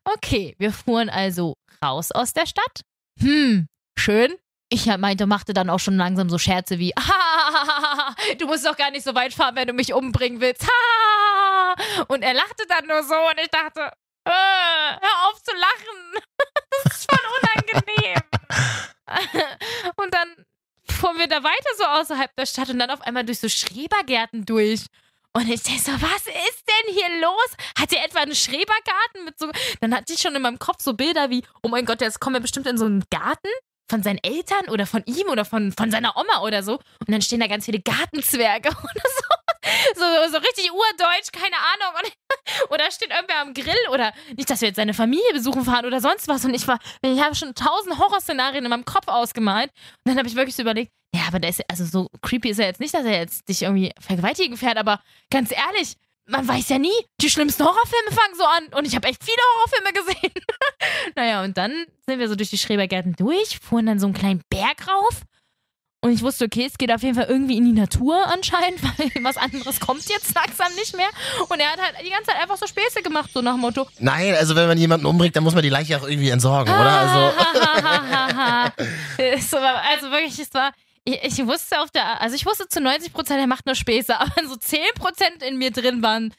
Okay, 0.06 0.56
wir 0.58 0.74
fuhren 0.74 1.10
also 1.10 1.54
raus 1.84 2.12
aus 2.12 2.34
der 2.34 2.46
Stadt. 2.46 2.82
Hm, 3.20 3.68
schön. 3.98 4.36
Ich 4.70 4.86
meinte, 4.98 5.28
machte 5.28 5.54
dann 5.54 5.70
auch 5.70 5.80
schon 5.80 5.98
langsam 5.98 6.30
so 6.30 6.40
Scherze 6.40 6.80
wie, 6.80 6.94
du 8.40 8.48
musst 8.48 8.66
doch 8.66 8.76
gar 8.76 8.90
nicht 8.90 9.04
so 9.04 9.14
weit 9.14 9.34
fahren, 9.34 9.56
wenn 9.56 9.68
du 9.68 9.74
mich 9.74 9.94
umbringen 9.94 10.42
willst. 10.42 10.68
und 12.08 12.24
er 12.24 12.34
lachte 12.34 12.66
dann 12.68 12.88
nur 12.88 13.04
so 13.04 13.14
und 13.14 13.40
ich 13.40 13.50
dachte, 13.50 13.92
äh, 14.26 14.32
hör 14.32 15.30
auf 15.30 15.44
zu 15.44 15.52
lachen. 15.56 16.24
das 16.84 16.94
ist 16.94 17.12
voll 17.12 17.20
unangenehm. 17.42 18.22
und 19.98 20.14
dann 20.14 20.46
fuhren 20.90 21.18
wir 21.18 21.28
da 21.28 21.44
weiter 21.44 21.70
so 21.78 21.84
außerhalb 21.86 22.36
der 22.36 22.46
Stadt 22.46 22.70
und 22.70 22.80
dann 22.80 22.90
auf 22.90 23.02
einmal 23.02 23.26
durch 23.26 23.40
so 23.40 23.50
Schrebergärten 23.50 24.46
durch. 24.46 24.86
Und 25.36 25.50
ich 25.50 25.64
dachte 25.64 25.80
so, 25.80 25.92
was 25.94 26.28
ist 26.28 26.64
denn 26.68 26.94
hier 26.94 27.22
los? 27.22 27.58
Hat 27.78 27.92
ihr 27.92 28.04
etwa 28.04 28.20
einen 28.20 28.36
Schrebergarten 28.36 29.26
mit 29.26 29.40
so. 29.40 29.50
Dann 29.82 29.96
hatte 29.96 30.14
ich 30.14 30.20
schon 30.20 30.36
in 30.36 30.42
meinem 30.44 30.60
Kopf 30.60 30.78
so 30.82 30.94
Bilder 30.94 31.32
wie, 31.32 31.44
oh 31.64 31.70
mein 31.70 31.86
Gott, 31.86 32.02
jetzt 32.02 32.20
kommen 32.20 32.36
wir 32.36 32.40
bestimmt 32.40 32.68
in 32.68 32.78
so 32.78 32.86
einen 32.86 33.04
Garten 33.10 33.50
von 33.90 34.04
seinen 34.04 34.20
Eltern 34.24 34.70
oder 34.70 34.86
von 34.86 35.04
ihm 35.06 35.28
oder 35.30 35.44
von, 35.44 35.72
von 35.72 35.90
seiner 35.90 36.16
Oma 36.18 36.42
oder 36.44 36.62
so. 36.62 36.74
Und 36.74 37.10
dann 37.10 37.22
stehen 37.22 37.40
da 37.40 37.48
ganz 37.48 37.66
viele 37.66 37.80
Gartenzwerge 37.80 38.70
oder 38.84 39.04
so. 39.04 39.43
So, 39.96 40.04
so 40.32 40.38
richtig 40.38 40.72
urdeutsch, 40.72 41.32
keine 41.32 41.56
Ahnung. 41.56 42.12
Oder 42.70 42.92
steht 42.92 43.12
irgendwer 43.12 43.42
am 43.42 43.54
Grill 43.54 43.76
oder 43.92 44.12
nicht, 44.36 44.50
dass 44.50 44.62
wir 44.62 44.70
jetzt 44.70 44.76
seine 44.76 44.94
Familie 44.94 45.32
besuchen 45.34 45.64
fahren 45.64 45.86
oder 45.86 46.02
sonst 46.02 46.28
was. 46.28 46.44
Und 46.44 46.54
ich 46.54 46.68
war, 46.68 46.80
ich 47.02 47.22
habe 47.22 47.36
schon 47.36 47.56
tausend 47.56 47.98
Horrorszenarien 47.98 48.64
in 48.64 48.70
meinem 48.70 48.86
Kopf 48.86 49.08
ausgemalt. 49.08 49.70
Und 49.70 50.10
dann 50.10 50.18
habe 50.18 50.28
ich 50.28 50.36
wirklich 50.36 50.56
so 50.56 50.62
überlegt, 50.62 50.92
ja, 51.16 51.22
aber 51.28 51.40
der 51.40 51.52
ist, 51.52 51.62
also 51.70 51.86
so 51.86 52.08
creepy 52.22 52.50
ist 52.50 52.60
er 52.60 52.68
jetzt 52.68 52.80
nicht, 52.80 52.94
dass 52.94 53.06
er 53.06 53.20
jetzt 53.20 53.48
dich 53.48 53.62
irgendwie 53.62 53.92
vergewaltigen 54.00 54.58
fährt, 54.58 54.78
aber 54.78 55.02
ganz 55.30 55.52
ehrlich, 55.52 55.96
man 56.26 56.48
weiß 56.48 56.70
ja 56.70 56.80
nie, 56.80 56.94
die 57.22 57.30
schlimmsten 57.30 57.64
Horrorfilme 57.64 58.12
fangen 58.12 58.36
so 58.36 58.46
an. 58.46 58.80
Und 58.80 58.86
ich 58.86 58.96
habe 58.96 59.08
echt 59.08 59.24
viele 59.24 59.38
Horrorfilme 59.56 59.94
gesehen. 59.94 60.34
naja, 61.16 61.44
und 61.44 61.58
dann 61.58 61.86
sind 62.08 62.20
wir 62.20 62.30
so 62.30 62.36
durch 62.36 62.50
die 62.50 62.58
Schrebergärten 62.58 63.16
durch, 63.16 63.60
fuhren 63.60 63.86
dann 63.86 64.00
so 64.00 64.08
einen 64.08 64.16
kleinen 64.16 64.42
Berg 64.50 64.88
rauf. 64.88 65.22
Und 66.04 66.12
ich 66.12 66.22
wusste, 66.22 66.44
okay, 66.46 66.66
es 66.66 66.78
geht 66.78 66.92
auf 66.92 67.02
jeden 67.02 67.16
Fall 67.16 67.28
irgendwie 67.30 67.56
in 67.56 67.64
die 67.64 67.72
Natur 67.72 68.28
anscheinend, 68.28 68.84
weil 69.00 69.10
was 69.24 69.38
anderes 69.38 69.80
kommt 69.80 70.04
jetzt 70.10 70.36
langsam 70.36 70.68
nicht 70.76 70.98
mehr. 70.98 71.08
Und 71.48 71.62
er 71.62 71.72
hat 71.72 71.80
halt 71.80 71.96
die 72.06 72.10
ganze 72.10 72.26
Zeit 72.26 72.42
einfach 72.42 72.58
so 72.58 72.68
Späße 72.68 73.02
gemacht, 73.02 73.30
so 73.34 73.42
nach 73.42 73.54
dem 73.54 73.62
Motto. 73.62 73.88
Nein, 74.00 74.36
also 74.36 74.54
wenn 74.54 74.68
man 74.68 74.78
jemanden 74.78 75.06
umbringt, 75.06 75.34
dann 75.34 75.46
muss 75.46 75.54
man 75.54 75.64
die 75.64 75.70
Leiche 75.70 75.98
auch 75.98 76.06
irgendwie 76.06 76.30
entsorgen, 76.30 76.74
oder? 76.74 76.92
Also, 76.92 77.18
also 79.18 80.12
wirklich, 80.12 80.38
es 80.38 80.54
war, 80.54 80.74
ich, 81.06 81.24
ich, 81.24 81.48
wusste 81.48 81.80
auf 81.80 81.90
der, 81.90 82.20
also 82.20 82.36
ich 82.36 82.46
wusste 82.46 82.68
zu 82.68 82.82
90 82.82 83.14
Prozent, 83.14 83.40
er 83.40 83.48
macht 83.48 83.66
nur 83.66 83.76
Späße, 83.76 84.20
aber 84.20 84.46
so 84.46 84.58
10 84.58 84.82
Prozent 84.96 85.42
in 85.42 85.58
mir 85.58 85.72
drin 85.72 86.04
waren 86.04 86.34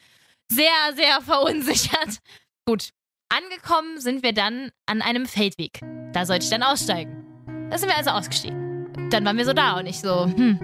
sehr, 0.52 0.92
sehr 0.94 1.22
verunsichert. 1.22 2.18
Gut, 2.66 2.90
angekommen 3.30 3.98
sind 3.98 4.22
wir 4.22 4.34
dann 4.34 4.72
an 4.84 5.00
einem 5.00 5.24
Feldweg. 5.24 5.80
Da 6.12 6.26
sollte 6.26 6.44
ich 6.44 6.50
dann 6.50 6.62
aussteigen. 6.62 7.24
Da 7.70 7.78
sind 7.78 7.88
wir 7.88 7.96
also 7.96 8.10
ausgestiegen. 8.10 8.63
Dann 9.10 9.24
waren 9.24 9.36
wir 9.36 9.44
so 9.44 9.52
da 9.52 9.78
und 9.78 9.86
ich 9.86 10.00
so, 10.00 10.26
hm, 10.26 10.58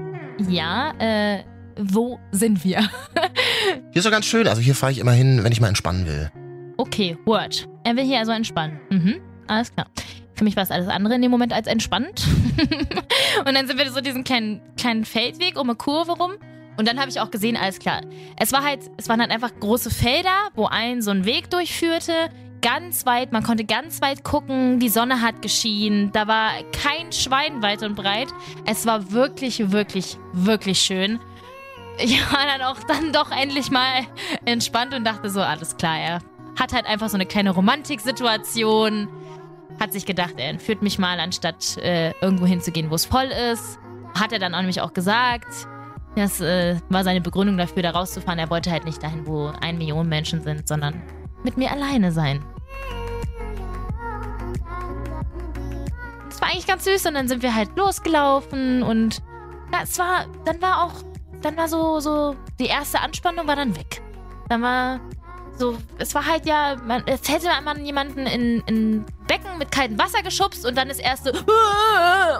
ja, 0.48 0.92
äh, 0.98 1.44
wo 1.78 2.18
sind 2.32 2.64
wir? 2.64 2.80
hier 3.92 3.96
ist 3.96 4.06
doch 4.06 4.10
ganz 4.10 4.26
schön. 4.26 4.46
Also 4.46 4.60
hier 4.60 4.74
fahre 4.74 4.92
ich 4.92 4.98
immer 4.98 5.12
hin, 5.12 5.42
wenn 5.42 5.52
ich 5.52 5.60
mal 5.60 5.68
entspannen 5.68 6.06
will. 6.06 6.30
Okay, 6.76 7.16
Word. 7.24 7.68
Er 7.84 7.96
will 7.96 8.04
hier 8.04 8.18
also 8.18 8.32
entspannen. 8.32 8.80
Mhm, 8.90 9.20
alles 9.46 9.72
klar. 9.72 9.86
Für 10.34 10.44
mich 10.44 10.56
war 10.56 10.62
es 10.62 10.70
alles 10.70 10.88
andere 10.88 11.14
in 11.14 11.22
dem 11.22 11.30
Moment 11.30 11.52
als 11.52 11.66
entspannt. 11.66 12.26
und 13.46 13.54
dann 13.54 13.66
sind 13.66 13.78
wir 13.78 13.90
so 13.90 14.00
diesen 14.00 14.24
kleinen, 14.24 14.62
kleinen 14.76 15.04
Feldweg 15.04 15.58
um 15.58 15.68
eine 15.68 15.76
Kurve 15.76 16.12
rum. 16.12 16.32
Und 16.78 16.88
dann 16.88 16.98
habe 16.98 17.10
ich 17.10 17.20
auch 17.20 17.30
gesehen, 17.30 17.58
alles 17.58 17.78
klar. 17.78 18.00
Es 18.38 18.52
war 18.52 18.64
halt, 18.64 18.80
es 18.96 19.08
waren 19.10 19.20
halt 19.20 19.30
einfach 19.30 19.50
große 19.60 19.90
Felder, 19.90 20.48
wo 20.54 20.64
ein 20.64 21.02
so 21.02 21.10
ein 21.10 21.26
Weg 21.26 21.50
durchführte. 21.50 22.30
Ganz 22.60 23.06
weit, 23.06 23.32
man 23.32 23.42
konnte 23.42 23.64
ganz 23.64 24.00
weit 24.02 24.24
gucken, 24.24 24.78
die 24.80 24.88
Sonne 24.88 25.20
hat 25.20 25.42
geschienen, 25.42 26.12
da 26.12 26.26
war 26.26 26.50
kein 26.72 27.12
Schwein 27.12 27.62
weit 27.62 27.82
und 27.82 27.94
breit. 27.94 28.28
Es 28.66 28.86
war 28.86 29.12
wirklich, 29.12 29.70
wirklich, 29.70 30.18
wirklich 30.32 30.80
schön. 30.80 31.18
Ich 31.98 32.20
war 32.32 32.46
dann 32.46 32.62
auch 32.62 32.82
dann 32.84 33.12
doch 33.12 33.30
endlich 33.30 33.70
mal 33.70 34.06
entspannt 34.44 34.94
und 34.94 35.04
dachte 35.04 35.28
so, 35.28 35.40
alles 35.40 35.76
klar, 35.76 35.98
er 35.98 36.18
hat 36.58 36.72
halt 36.72 36.86
einfach 36.86 37.08
so 37.08 37.16
eine 37.16 37.26
kleine 37.26 37.50
Romantiksituation. 37.50 39.08
Hat 39.78 39.92
sich 39.92 40.04
gedacht, 40.06 40.34
er 40.36 40.48
entführt 40.50 40.82
mich 40.82 40.98
mal, 40.98 41.20
anstatt 41.20 41.78
äh, 41.78 42.12
irgendwo 42.20 42.46
hinzugehen, 42.46 42.90
wo 42.90 42.94
es 42.94 43.04
voll 43.04 43.30
ist. 43.52 43.78
Hat 44.18 44.32
er 44.32 44.38
dann 44.38 44.54
auch 44.54 44.60
nämlich 44.60 44.80
auch 44.80 44.92
gesagt. 44.92 45.66
Das 46.16 46.40
äh, 46.40 46.76
war 46.88 47.04
seine 47.04 47.20
Begründung 47.20 47.56
dafür, 47.56 47.82
da 47.82 47.90
rauszufahren. 47.90 48.38
Er 48.38 48.50
wollte 48.50 48.70
halt 48.70 48.84
nicht 48.84 49.02
dahin, 49.02 49.26
wo 49.26 49.52
ein 49.60 49.78
Million 49.78 50.08
Menschen 50.08 50.42
sind, 50.42 50.66
sondern 50.66 51.00
mit 51.44 51.56
mir 51.56 51.70
alleine 51.70 52.12
sein. 52.12 52.44
Das 56.28 56.40
war 56.40 56.48
eigentlich 56.48 56.66
ganz 56.66 56.84
süß 56.84 57.06
und 57.06 57.14
dann 57.14 57.28
sind 57.28 57.42
wir 57.42 57.54
halt 57.54 57.76
losgelaufen 57.76 58.82
und 58.82 59.22
ja, 59.72 59.80
es 59.82 59.98
war, 59.98 60.26
dann 60.44 60.60
war 60.60 60.84
auch, 60.84 60.92
dann 61.42 61.56
war 61.56 61.68
so, 61.68 62.00
so, 62.00 62.34
die 62.58 62.66
erste 62.66 63.00
Anspannung 63.00 63.46
war 63.46 63.56
dann 63.56 63.76
weg. 63.76 64.02
Dann 64.48 64.62
war 64.62 65.00
so, 65.56 65.76
es 65.98 66.14
war 66.14 66.26
halt 66.26 66.46
ja, 66.46 66.76
man, 66.86 67.02
es 67.06 67.28
hätte 67.28 67.48
man 67.62 67.84
jemanden 67.84 68.26
in, 68.26 68.62
in 68.66 69.04
Becken 69.30 69.58
mit 69.58 69.70
kaltem 69.70 69.96
Wasser 69.96 70.24
geschubst 70.24 70.66
und 70.66 70.76
dann 70.76 70.88
das 70.88 70.98
erste 70.98 71.30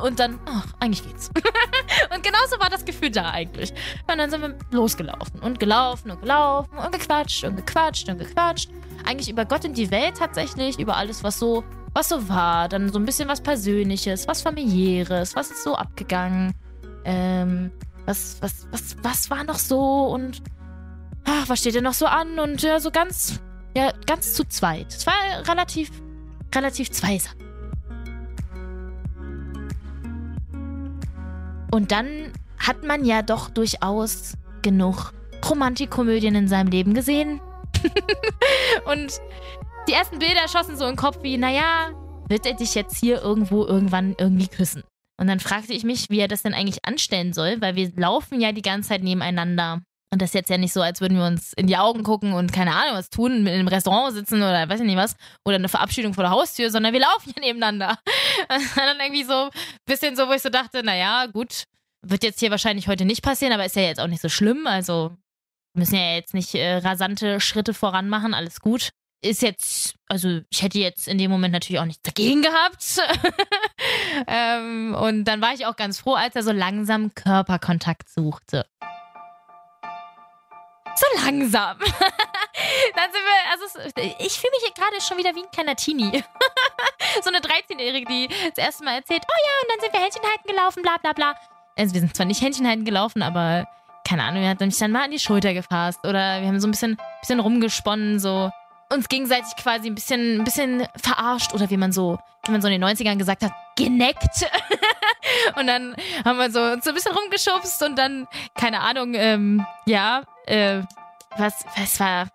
und 0.02 0.18
dann, 0.18 0.40
ach, 0.44 0.66
eigentlich 0.80 1.06
geht's. 1.06 1.30
und 2.12 2.25
genauso 2.25 2.59
war 2.59 2.68
das 2.68 2.85
Gefühl 2.85 3.12
da 3.12 3.30
eigentlich. 3.30 3.73
Und 4.11 4.18
dann 4.18 4.28
sind 4.28 4.42
wir 4.42 4.56
losgelaufen 4.73 5.38
und 5.40 5.61
gelaufen 5.61 6.11
und 6.11 6.20
gelaufen 6.20 6.76
und 6.76 6.90
gequatscht 6.90 7.44
und 7.44 7.54
gequatscht 7.54 8.09
und 8.09 8.18
gequatscht. 8.18 8.70
Eigentlich 9.06 9.30
über 9.30 9.44
Gott 9.44 9.64
und 9.64 9.78
die 9.78 9.92
Welt 9.92 10.16
tatsächlich, 10.18 10.80
über 10.80 10.97
alles, 10.97 11.23
was 11.23 11.38
so, 11.38 11.62
was 11.94 12.09
so 12.09 12.28
war. 12.28 12.68
Dann 12.68 12.92
so 12.92 12.99
ein 12.99 13.04
bisschen 13.04 13.28
was 13.28 13.40
Persönliches, 13.40 14.26
was 14.26 14.42
familiäres, 14.42 15.37
was 15.37 15.52
ist 15.52 15.62
so 15.62 15.76
abgegangen. 15.76 16.54
Ähm, 17.04 17.70
was, 18.04 18.38
was, 18.40 18.66
was, 18.73 18.97
was 19.00 19.30
war 19.30 19.44
noch 19.44 19.61
so 19.61 20.06
und 20.06 20.42
ach, 21.25 21.49
was 21.49 21.61
steht 21.61 21.76
denn 21.76 21.85
noch 21.85 21.94
so 21.94 22.06
an? 22.06 22.40
Und 22.40 22.62
ja, 22.62 22.80
so 22.80 22.90
ganz, 22.90 23.38
ja, 23.76 23.92
ganz 24.06 24.35
zu 24.35 24.42
zweit. 24.42 24.88
Es 24.88 25.06
war 25.06 25.14
relativ, 25.47 25.92
relativ 26.54 26.90
zweisam. 26.90 27.35
Und 31.71 31.92
dann 31.92 32.33
hat 32.59 32.85
man 32.85 33.04
ja 33.04 33.23
doch 33.23 33.50
durchaus 33.50 34.35
genug 34.62 35.12
Romantikkomödien 35.49 36.35
in 36.35 36.49
seinem 36.49 36.69
Leben 36.69 36.95
gesehen. 36.95 37.40
und 38.85 39.21
die 39.88 39.92
ersten 39.92 40.19
Bilder 40.19 40.49
schossen 40.49 40.76
so 40.76 40.87
im 40.87 40.97
Kopf 40.97 41.19
wie, 41.23 41.38
naja, 41.38 41.92
wird 42.28 42.47
er 42.47 42.54
dich 42.54 42.75
jetzt 42.75 42.99
hier 42.99 43.23
irgendwo 43.23 43.64
irgendwann 43.64 44.14
irgendwie 44.19 44.49
küssen? 44.49 44.83
Und 45.19 45.26
dann 45.26 45.40
fragte 45.40 45.73
ich 45.73 45.85
mich, 45.85 46.09
wie 46.11 46.21
er 46.21 46.28
das 46.28 46.42
denn 46.42 46.54
eigentlich 46.54 46.85
anstellen 46.85 47.33
soll, 47.33 47.61
weil 47.61 47.76
wir 47.76 47.92
laufen 47.97 48.40
ja 48.40 48.52
die 48.52 48.62
ganze 48.62 48.90
Zeit 48.90 49.02
nebeneinander. 49.02 49.83
Und 50.12 50.21
das 50.21 50.31
ist 50.31 50.35
jetzt 50.35 50.50
ja 50.50 50.59
nicht 50.59 50.73
so, 50.73 50.83
als 50.83 51.00
würden 51.00 51.19
wir 51.19 51.25
uns 51.25 51.52
in 51.52 51.69
die 51.69 51.76
Augen 51.76 52.02
gucken 52.02 52.33
und 52.33 52.52
keine 52.52 52.75
Ahnung 52.75 52.95
was 52.95 53.11
tun, 53.11 53.47
in 53.47 53.49
einem 53.49 53.69
Restaurant 53.69 54.12
sitzen 54.12 54.43
oder 54.43 54.69
weiß 54.69 54.81
ich 54.81 54.87
nicht 54.87 54.97
was, 54.97 55.14
oder 55.45 55.55
eine 55.55 55.69
Verabschiedung 55.69 56.14
vor 56.14 56.25
der 56.25 56.33
Haustür, 56.33 56.71
sondern 56.71 56.93
wir 56.93 57.00
laufen 57.19 57.33
ja 57.37 57.40
nebeneinander. 57.40 57.97
Und 58.49 58.76
dann 58.76 58.99
irgendwie 59.00 59.23
so 59.23 59.45
ein 59.45 59.50
bisschen 59.87 60.17
so, 60.17 60.26
wo 60.26 60.33
ich 60.33 60.43
so 60.43 60.50
dachte, 60.50 60.83
naja, 60.83 61.26
gut, 61.26 61.64
wird 62.02 62.25
jetzt 62.25 62.40
hier 62.40 62.50
wahrscheinlich 62.50 62.88
heute 62.88 63.05
nicht 63.05 63.23
passieren, 63.23 63.52
aber 63.52 63.64
ist 63.64 63.76
ja 63.76 63.83
jetzt 63.83 64.00
auch 64.00 64.09
nicht 64.09 64.23
so 64.23 64.29
schlimm. 64.29 64.67
Also 64.67 65.17
müssen 65.75 65.95
ja 65.95 66.14
jetzt 66.14 66.35
nicht 66.35 66.57
äh, 66.57 66.79
rasante 66.79 67.40
Schritte 67.40 67.73
voran 67.73 68.09
machen, 68.09 68.35
alles 68.35 68.61
gut. 68.61 68.90
Ist 69.23 69.43
jetzt, 69.43 69.95
also 70.09 70.40
ich 70.50 70.62
hätte 70.62 70.79
jetzt 70.79 71.07
in 71.07 71.19
dem 71.19 71.31
Moment 71.31 71.52
natürlich 71.52 71.79
auch 71.79 71.85
nichts 71.85 72.02
dagegen 72.02 72.43
gehabt. 72.43 73.00
ähm, 74.26 74.97
und 74.99 75.25
dann 75.25 75.40
war 75.40 75.52
ich 75.52 75.67
auch 75.67 75.76
ganz 75.76 76.00
froh, 76.00 76.14
als 76.14 76.35
er 76.35 76.43
so 76.43 76.52
langsam 76.52 77.14
Körperkontakt 77.14 78.09
suchte 78.09 78.67
so 80.97 81.25
langsam. 81.25 81.78
Dann 82.94 83.11
sind 83.12 83.23
wir, 83.25 83.50
also 83.50 83.90
ich 84.18 84.38
fühle 84.38 84.52
mich 84.61 84.75
gerade 84.75 85.00
schon 85.00 85.18
wieder 85.18 85.35
wie 85.35 85.42
ein 85.42 85.50
kleiner 85.50 85.76
Teenie. 85.76 86.23
so 87.23 87.30
eine 87.30 87.38
13-Jährige, 87.38 88.06
die 88.06 88.28
das 88.28 88.64
erste 88.64 88.85
Mal 88.85 88.97
erzählt, 88.97 89.23
oh 89.26 89.40
ja, 89.44 89.52
und 89.62 89.70
dann 89.70 89.80
sind 89.80 89.92
wir 89.92 90.00
Händchen 90.00 90.23
halten 90.23 90.49
gelaufen, 90.49 90.82
bla 90.82 90.97
bla 90.99 91.12
bla. 91.12 91.35
Also 91.78 91.94
wir 91.94 92.00
sind 92.00 92.14
zwar 92.14 92.26
nicht 92.26 92.42
Händchen 92.42 92.66
halten 92.66 92.85
gelaufen, 92.85 93.23
aber 93.23 93.66
keine 94.06 94.25
Ahnung, 94.25 94.42
wir 94.42 94.49
haben 94.49 94.59
mich 94.61 94.78
dann 94.78 94.92
mal 94.92 95.04
an 95.04 95.11
die 95.11 95.18
Schulter 95.18 95.54
gefasst 95.54 96.00
oder 96.04 96.40
wir 96.40 96.49
haben 96.49 96.61
so 96.61 96.66
ein 96.66 96.73
bisschen, 96.73 96.99
bisschen 97.20 97.40
rumgesponnen, 97.40 98.18
so 98.18 98.50
uns 98.92 99.09
gegenseitig 99.09 99.54
quasi 99.56 99.88
ein 99.88 99.94
bisschen, 99.94 100.40
ein 100.40 100.44
bisschen 100.44 100.87
verarscht 100.97 101.54
oder 101.54 101.70
wie 101.70 101.76
man 101.76 101.92
so, 101.92 102.18
wie 102.44 102.50
man 102.50 102.61
so 102.61 102.68
in 102.68 102.80
den 102.80 102.85
90ern 102.85 103.16
gesagt 103.16 103.44
hat, 103.44 103.52
geneckt. 103.76 104.44
und 105.56 105.66
dann 105.66 105.94
haben 106.25 106.38
wir 106.38 106.50
so, 106.50 106.80
so 106.80 106.90
ein 106.90 106.94
bisschen 106.94 107.14
rumgeschubst 107.14 107.82
und 107.85 107.97
dann, 107.97 108.26
keine 108.54 108.80
Ahnung, 108.80 109.14
ähm, 109.14 109.64
ja, 109.87 110.23
äh, 110.47 110.82
was, 111.37 111.64
was 111.76 112.00
war, 112.00 112.26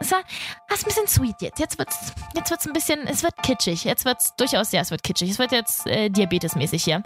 es 0.00 0.10
war, 0.10 0.22
was 0.68 0.82
ein 0.82 0.86
bisschen 0.86 1.06
sweet 1.06 1.40
jetzt. 1.40 1.58
Jetzt 1.58 1.78
wird's, 1.78 2.12
jetzt 2.34 2.50
wird's 2.50 2.66
ein 2.66 2.72
bisschen, 2.72 3.06
es 3.06 3.22
wird 3.22 3.34
kitschig. 3.42 3.84
Jetzt 3.84 4.04
wird's 4.04 4.34
durchaus, 4.36 4.72
ja, 4.72 4.80
es 4.80 4.90
wird 4.90 5.02
kitschig. 5.02 5.30
Es 5.30 5.38
wird 5.38 5.52
jetzt 5.52 5.86
äh, 5.86 6.10
diabetesmäßig 6.10 6.82
hier. 6.82 7.02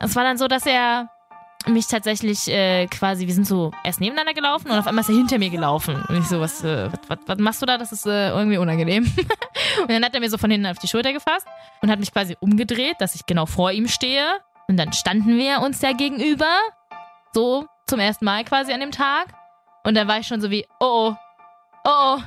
Es 0.00 0.14
war 0.14 0.24
dann 0.24 0.38
so, 0.38 0.48
dass 0.48 0.66
er 0.66 1.08
mich 1.66 1.86
tatsächlich 1.86 2.48
äh, 2.48 2.86
quasi, 2.86 3.26
wir 3.26 3.34
sind 3.34 3.46
so 3.46 3.72
erst 3.84 4.00
nebeneinander 4.00 4.32
gelaufen 4.34 4.70
und 4.70 4.78
auf 4.78 4.86
einmal 4.86 5.02
ist 5.02 5.08
er 5.08 5.16
hinter 5.16 5.38
mir 5.38 5.50
gelaufen. 5.50 6.02
Und 6.08 6.18
ich 6.18 6.26
so, 6.26 6.40
was, 6.40 6.62
äh, 6.62 6.90
was, 6.90 7.00
was, 7.08 7.18
was 7.26 7.38
machst 7.38 7.62
du 7.62 7.66
da? 7.66 7.78
Das 7.78 7.92
ist 7.92 8.06
äh, 8.06 8.30
irgendwie 8.30 8.58
unangenehm. 8.58 9.04
und 9.82 9.90
dann 9.90 10.04
hat 10.04 10.14
er 10.14 10.20
mir 10.20 10.30
so 10.30 10.38
von 10.38 10.50
hinten 10.50 10.66
auf 10.66 10.78
die 10.78 10.88
Schulter 10.88 11.12
gefasst 11.12 11.46
und 11.82 11.90
hat 11.90 11.98
mich 11.98 12.12
quasi 12.12 12.36
umgedreht, 12.40 12.96
dass 13.00 13.14
ich 13.14 13.26
genau 13.26 13.46
vor 13.46 13.72
ihm 13.72 13.88
stehe. 13.88 14.24
Und 14.68 14.76
dann 14.76 14.92
standen 14.92 15.36
wir 15.36 15.60
uns 15.60 15.80
da 15.80 15.92
gegenüber. 15.92 16.46
So 17.32 17.66
zum 17.86 18.00
ersten 18.00 18.24
Mal 18.24 18.44
quasi 18.44 18.72
an 18.72 18.80
dem 18.80 18.92
Tag. 18.92 19.34
Und 19.84 19.94
dann 19.94 20.08
war 20.08 20.18
ich 20.18 20.26
schon 20.26 20.40
so 20.40 20.50
wie, 20.50 20.66
oh, 20.80 21.14
oh, 21.84 21.88
oh, 21.88 22.16
oh 22.16 22.22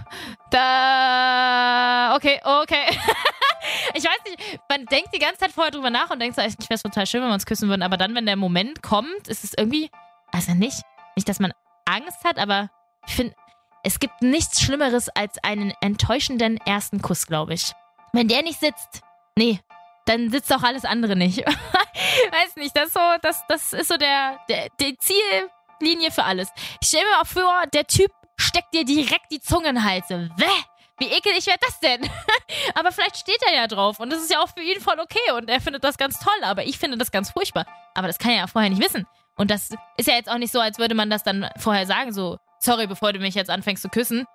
da, 0.49 2.15
okay, 2.15 2.39
okay. 2.43 2.85
ich 3.93 4.03
weiß 4.03 4.19
nicht, 4.25 4.59
man 4.69 4.85
denkt 4.85 5.09
die 5.13 5.19
ganze 5.19 5.39
Zeit 5.39 5.51
vorher 5.51 5.71
drüber 5.71 5.89
nach 5.89 6.09
und 6.09 6.19
denkt 6.19 6.35
so, 6.35 6.41
ich 6.41 6.57
wäre 6.59 6.75
es 6.75 6.83
total 6.83 7.05
schön, 7.05 7.21
wenn 7.21 7.29
wir 7.29 7.33
uns 7.33 7.45
küssen 7.45 7.69
würden. 7.69 7.83
Aber 7.83 7.97
dann, 7.97 8.15
wenn 8.15 8.25
der 8.25 8.35
Moment 8.35 8.81
kommt, 8.81 9.27
ist 9.27 9.43
es 9.43 9.53
irgendwie, 9.57 9.89
also 10.31 10.53
nicht, 10.53 10.81
nicht, 11.15 11.29
dass 11.29 11.39
man 11.39 11.53
Angst 11.85 12.23
hat, 12.23 12.37
aber 12.37 12.69
ich 13.07 13.15
finde, 13.15 13.35
es 13.83 13.99
gibt 13.99 14.21
nichts 14.21 14.61
Schlimmeres 14.61 15.09
als 15.09 15.43
einen 15.43 15.73
enttäuschenden 15.81 16.57
ersten 16.57 17.01
Kuss, 17.01 17.25
glaube 17.25 17.53
ich. 17.53 17.73
Wenn 18.13 18.27
der 18.27 18.43
nicht 18.43 18.59
sitzt, 18.59 19.01
nee, 19.37 19.59
dann 20.05 20.29
sitzt 20.29 20.51
auch 20.53 20.63
alles 20.63 20.85
andere 20.85 21.15
nicht. 21.15 21.39
weiß 21.45 22.55
nicht, 22.57 22.75
das, 22.75 22.93
so, 22.93 22.99
das, 23.21 23.41
das 23.47 23.73
ist 23.73 23.87
so 23.87 23.97
der, 23.97 24.39
der, 24.49 24.67
die 24.79 24.97
Ziellinie 24.97 26.11
für 26.11 26.23
alles. 26.23 26.49
Ich 26.81 26.87
stelle 26.87 27.05
mir 27.05 27.21
auch 27.21 27.27
vor, 27.27 27.67
der 27.73 27.85
Typ 27.85 28.11
steckt 28.37 28.73
dir 28.73 28.85
direkt 28.85 29.31
die 29.31 29.39
Zunge 29.39 29.69
in 29.69 29.75
den 29.75 29.83
Hals. 29.83 30.09
Wäh! 30.09 30.63
Wie 30.99 31.07
ekelig 31.07 31.47
wäre 31.47 31.57
das 31.59 31.79
denn? 31.79 32.07
aber 32.75 32.91
vielleicht 32.91 33.17
steht 33.17 33.41
er 33.47 33.55
ja 33.55 33.67
drauf 33.67 33.99
und 33.99 34.11
das 34.11 34.21
ist 34.21 34.31
ja 34.31 34.39
auch 34.39 34.49
für 34.49 34.61
ihn 34.61 34.79
voll 34.79 34.99
okay 34.99 35.31
und 35.35 35.49
er 35.49 35.59
findet 35.59 35.83
das 35.83 35.97
ganz 35.97 36.19
toll, 36.19 36.43
aber 36.43 36.63
ich 36.63 36.77
finde 36.77 36.95
das 36.95 37.09
ganz 37.09 37.31
furchtbar. 37.31 37.65
Aber 37.95 38.05
das 38.05 38.19
kann 38.19 38.31
er 38.31 38.37
ja 38.37 38.47
vorher 38.47 38.69
nicht 38.69 38.83
wissen. 38.83 39.07
Und 39.35 39.49
das 39.49 39.71
ist 39.97 40.07
ja 40.07 40.13
jetzt 40.13 40.29
auch 40.29 40.37
nicht 40.37 40.51
so, 40.51 40.59
als 40.59 40.77
würde 40.77 40.93
man 40.93 41.09
das 41.09 41.23
dann 41.23 41.49
vorher 41.57 41.87
sagen, 41.87 42.13
so, 42.13 42.37
sorry, 42.59 42.85
bevor 42.85 43.13
du 43.13 43.19
mich 43.19 43.33
jetzt 43.33 43.49
anfängst 43.49 43.81
zu 43.81 43.89
küssen, 43.89 44.27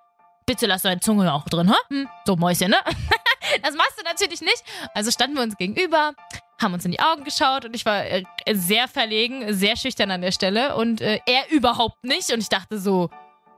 bitte 0.45 0.65
lass 0.65 0.81
deine 0.81 0.99
Zunge 0.99 1.31
auch 1.31 1.45
drin, 1.45 1.69
ha? 1.69 1.77
Hm? 1.89 2.09
So 2.25 2.35
Mäuschen, 2.35 2.71
ne? 2.71 2.77
das 3.63 3.75
machst 3.75 3.99
du 3.99 4.03
natürlich 4.03 4.41
nicht. 4.41 4.63
Also 4.93 5.11
standen 5.11 5.35
wir 5.35 5.43
uns 5.43 5.57
gegenüber, 5.57 6.13
haben 6.61 6.73
uns 6.73 6.85
in 6.85 6.91
die 6.91 6.99
Augen 6.99 7.23
geschaut 7.23 7.65
und 7.65 7.75
ich 7.75 7.85
war 7.85 8.05
äh, 8.05 8.23
sehr 8.51 8.87
verlegen, 8.87 9.53
sehr 9.53 9.75
schüchtern 9.75 10.11
an 10.11 10.21
der 10.21 10.31
Stelle 10.31 10.75
und 10.75 11.01
äh, 11.01 11.19
er 11.25 11.49
überhaupt 11.51 12.03
nicht 12.03 12.31
und 12.31 12.39
ich 12.39 12.49
dachte 12.49 12.79
so, 12.79 13.09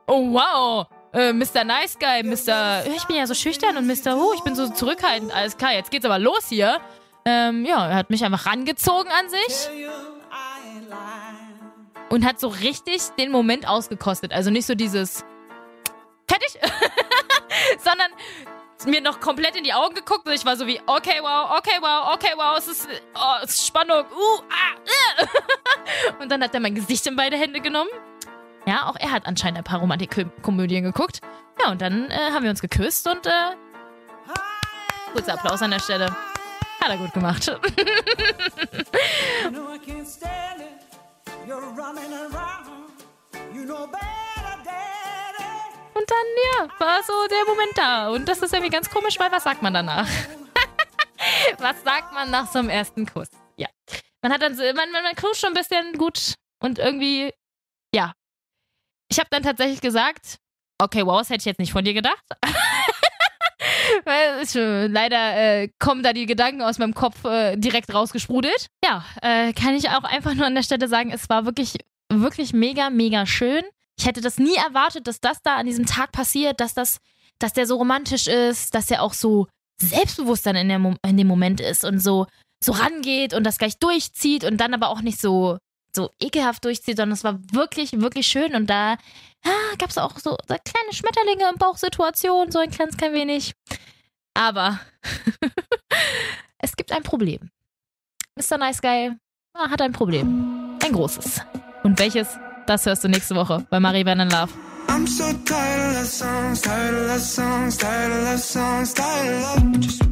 oh 0.07 0.33
wow, 0.33 0.87
äh, 1.13 1.33
Mr. 1.33 1.63
Nice 1.63 1.97
Guy, 1.97 2.23
Mr. 2.23 2.85
Ich 2.95 3.05
bin 3.05 3.15
ja 3.15 3.25
so 3.27 3.33
schüchtern 3.33 3.77
und 3.77 3.87
Mr. 3.87 4.15
Oh, 4.17 4.33
ich 4.35 4.41
bin 4.41 4.55
so 4.55 4.69
zurückhaltend. 4.69 5.33
Alles 5.33 5.57
klar, 5.57 5.73
jetzt 5.73 5.91
geht's 5.91 6.05
aber 6.05 6.19
los 6.19 6.47
hier. 6.49 6.79
Ähm, 7.25 7.65
ja, 7.65 7.87
er 7.87 7.95
hat 7.95 8.09
mich 8.09 8.23
einfach 8.23 8.45
rangezogen 8.45 9.11
an 9.11 9.29
sich. 9.29 9.69
Und 12.09 12.25
hat 12.25 12.39
so 12.39 12.47
richtig 12.47 13.01
den 13.19 13.31
Moment 13.31 13.67
ausgekostet. 13.67 14.33
Also 14.33 14.49
nicht 14.49 14.65
so 14.65 14.73
dieses 14.75 15.23
fertig, 16.27 16.59
sondern 17.79 18.11
mir 18.85 19.01
noch 19.01 19.19
komplett 19.19 19.55
in 19.55 19.63
die 19.63 19.73
Augen 19.73 19.95
geguckt 19.95 20.25
und 20.27 20.33
ich 20.33 20.45
war 20.45 20.55
so 20.55 20.65
wie, 20.65 20.79
okay, 20.85 21.19
wow, 21.21 21.57
okay, 21.57 21.77
wow, 21.81 22.13
okay, 22.13 22.33
wow, 22.35 22.57
es 22.57 22.67
ist, 22.67 22.87
oh, 23.15 23.43
es 23.43 23.51
ist 23.51 23.67
Spannung, 23.67 24.05
uh, 24.05 24.41
ah, 24.49 25.23
uh. 25.23 26.21
Und 26.21 26.31
dann 26.31 26.43
hat 26.43 26.53
er 26.53 26.59
mein 26.59 26.75
Gesicht 26.75 27.05
in 27.07 27.15
beide 27.15 27.37
Hände 27.37 27.59
genommen 27.59 27.89
ja, 28.69 28.87
auch 28.87 28.95
er 28.99 29.11
hat 29.11 29.25
anscheinend 29.25 29.57
ein 29.57 29.63
paar 29.63 29.79
Romantikkomödien 29.79 30.83
geguckt. 30.83 31.21
Ja, 31.59 31.71
und 31.71 31.81
dann 31.81 32.11
äh, 32.11 32.31
haben 32.31 32.43
wir 32.43 32.51
uns 32.51 32.61
geküsst 32.61 33.07
und 33.07 33.25
äh, 33.25 33.55
kurzer 35.11 35.33
Applaus 35.33 35.61
an 35.61 35.71
der 35.71 35.79
Stelle. 35.79 36.05
Hat 36.81 36.89
er 36.89 36.97
gut 36.97 37.13
gemacht. 37.13 37.49
und 39.47 39.57
dann, 46.09 46.67
ja, 46.67 46.79
war 46.79 47.03
so 47.03 47.13
der 47.27 47.45
Moment 47.45 47.77
da. 47.77 48.09
Und 48.09 48.27
das 48.27 48.39
ist 48.39 48.53
irgendwie 48.53 48.71
ganz 48.71 48.89
komisch, 48.89 49.19
weil 49.19 49.31
was 49.31 49.43
sagt 49.43 49.61
man 49.61 49.73
danach? 49.73 50.07
was 51.57 51.81
sagt 51.83 52.13
man 52.13 52.31
nach 52.31 52.51
so 52.51 52.59
einem 52.59 52.69
ersten 52.69 53.05
Kuss? 53.05 53.29
Ja. 53.57 53.67
Man 54.21 54.31
hat 54.31 54.41
dann 54.41 54.55
so, 54.55 54.63
man, 54.63 54.91
man, 54.91 55.03
man 55.03 55.15
knutscht 55.15 55.41
schon 55.41 55.51
ein 55.51 55.55
bisschen 55.55 55.93
gut 55.93 56.35
und 56.61 56.79
irgendwie, 56.79 57.33
ja. 57.93 58.13
Ich 59.11 59.19
habe 59.19 59.29
dann 59.31 59.43
tatsächlich 59.43 59.81
gesagt, 59.81 60.37
okay, 60.77 61.05
wow, 61.05 61.19
das 61.19 61.29
hätte 61.29 61.39
ich 61.39 61.45
jetzt 61.45 61.59
nicht 61.59 61.71
von 61.71 61.83
dir 61.83 61.93
gedacht. 61.93 62.23
Weil 64.05 64.45
äh, 64.55 64.87
leider 64.87 65.35
äh, 65.35 65.69
kommen 65.79 66.03
da 66.03 66.13
die 66.13 66.25
Gedanken 66.25 66.61
aus 66.61 66.77
meinem 66.77 66.93
Kopf 66.93 67.25
äh, 67.25 67.57
direkt 67.57 67.93
rausgesprudelt. 67.93 68.67
Ja, 68.83 69.03
äh, 69.21 69.53
kann 69.53 69.75
ich 69.75 69.89
auch 69.89 70.03
einfach 70.03 70.33
nur 70.33 70.45
an 70.45 70.55
der 70.55 70.63
Stelle 70.63 70.87
sagen, 70.87 71.11
es 71.11 71.29
war 71.29 71.45
wirklich, 71.45 71.75
wirklich 72.09 72.53
mega, 72.53 72.89
mega 72.89 73.25
schön. 73.25 73.63
Ich 73.99 74.05
hätte 74.05 74.21
das 74.21 74.37
nie 74.37 74.55
erwartet, 74.55 75.07
dass 75.07 75.19
das 75.19 75.41
da 75.41 75.57
an 75.57 75.65
diesem 75.65 75.85
Tag 75.85 76.13
passiert, 76.13 76.61
dass 76.61 76.73
das, 76.73 76.99
dass 77.37 77.51
der 77.51 77.67
so 77.67 77.75
romantisch 77.75 78.27
ist, 78.27 78.73
dass 78.73 78.89
er 78.89 79.03
auch 79.03 79.13
so 79.13 79.47
selbstbewusst 79.81 80.45
dann 80.45 80.55
in, 80.55 80.69
der 80.69 80.95
in 81.05 81.17
dem 81.17 81.27
Moment 81.27 81.59
ist 81.59 81.83
und 81.83 81.99
so, 81.99 82.25
so 82.63 82.71
rangeht 82.71 83.33
und 83.33 83.43
das 83.43 83.57
gleich 83.57 83.77
durchzieht 83.77 84.45
und 84.45 84.57
dann 84.57 84.73
aber 84.73 84.87
auch 84.87 85.01
nicht 85.01 85.19
so, 85.19 85.57
so 85.93 86.11
ekelhaft 86.19 86.63
durchzieht, 86.63 86.95
sondern 86.95 87.13
es 87.13 87.25
war 87.25 87.39
wirklich, 87.51 87.91
wirklich 87.99 88.27
schön 88.27 88.55
und 88.55 88.69
da 88.69 88.97
ah, 89.43 89.75
gab 89.77 89.89
es 89.89 89.97
auch 89.97 90.17
so, 90.17 90.31
so 90.31 90.55
kleine 90.63 90.93
Schmetterlinge 90.93 91.49
im 91.49 91.57
Bauchsituation, 91.57 92.51
so 92.51 92.59
ein 92.59 92.71
kleines 92.71 92.95
klein 92.95 93.13
wenig. 93.13 93.53
Aber 94.33 94.79
es 96.57 96.75
gibt 96.77 96.93
ein 96.93 97.03
Problem. 97.03 97.51
Mr. 98.35 98.57
Nice 98.57 98.81
Guy 98.81 99.11
ah, 99.53 99.69
hat 99.69 99.81
ein 99.81 99.91
Problem. 99.91 100.77
Ein 100.81 100.93
großes. 100.93 101.41
Und 101.83 101.99
welches? 101.99 102.39
Das 102.69 102.85
hörst 102.85 103.03
du 103.03 103.07
nächste 103.07 103.35
Woche 103.35 103.65
bei 103.71 103.79
Marie 103.79 104.05
Van 104.05 104.19
in 104.19 104.29
Love. 104.29 104.49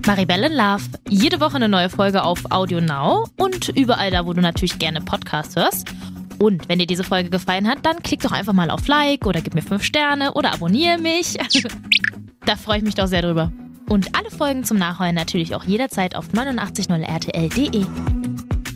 Maribel 0.08 0.44
in 0.44 0.54
Love. 0.54 0.84
Jede 1.08 1.40
Woche 1.40 1.58
eine 1.58 1.70
neue 1.70 1.90
Folge 1.90 2.24
auf 2.24 2.40
Audio 2.50 2.82
Now 2.82 3.28
und 3.38 3.70
überall 3.70 4.10
da, 4.10 4.26
wo 4.26 4.34
du 4.34 4.42
natürlich 4.42 4.80
gerne 4.80 5.02
Podcasts 5.02 5.56
hörst. 5.56 5.94
Und 6.40 6.68
wenn 6.68 6.80
dir 6.80 6.88
diese 6.88 7.04
Folge 7.04 7.30
gefallen 7.30 7.68
hat, 7.68 7.86
dann 7.86 8.02
klick 8.02 8.22
doch 8.22 8.32
einfach 8.32 8.54
mal 8.54 8.72
auf 8.72 8.88
Like 8.88 9.28
oder 9.28 9.42
gib 9.42 9.54
mir 9.54 9.62
5 9.62 9.84
Sterne 9.84 10.34
oder 10.34 10.52
abonniere 10.52 10.98
mich. 10.98 11.38
da 12.48 12.56
freue 12.56 12.80
ich 12.80 12.84
mich 12.84 12.96
doch 12.96 13.06
sehr 13.06 13.22
drüber. 13.22 13.52
Und 13.88 14.18
alle 14.18 14.32
Folgen 14.32 14.64
zum 14.64 14.80
Nachhören 14.80 15.14
natürlich 15.14 15.54
auch 15.54 15.64
jederzeit 15.64 16.16
auf 16.16 16.30
890rtl.de. 16.30 17.86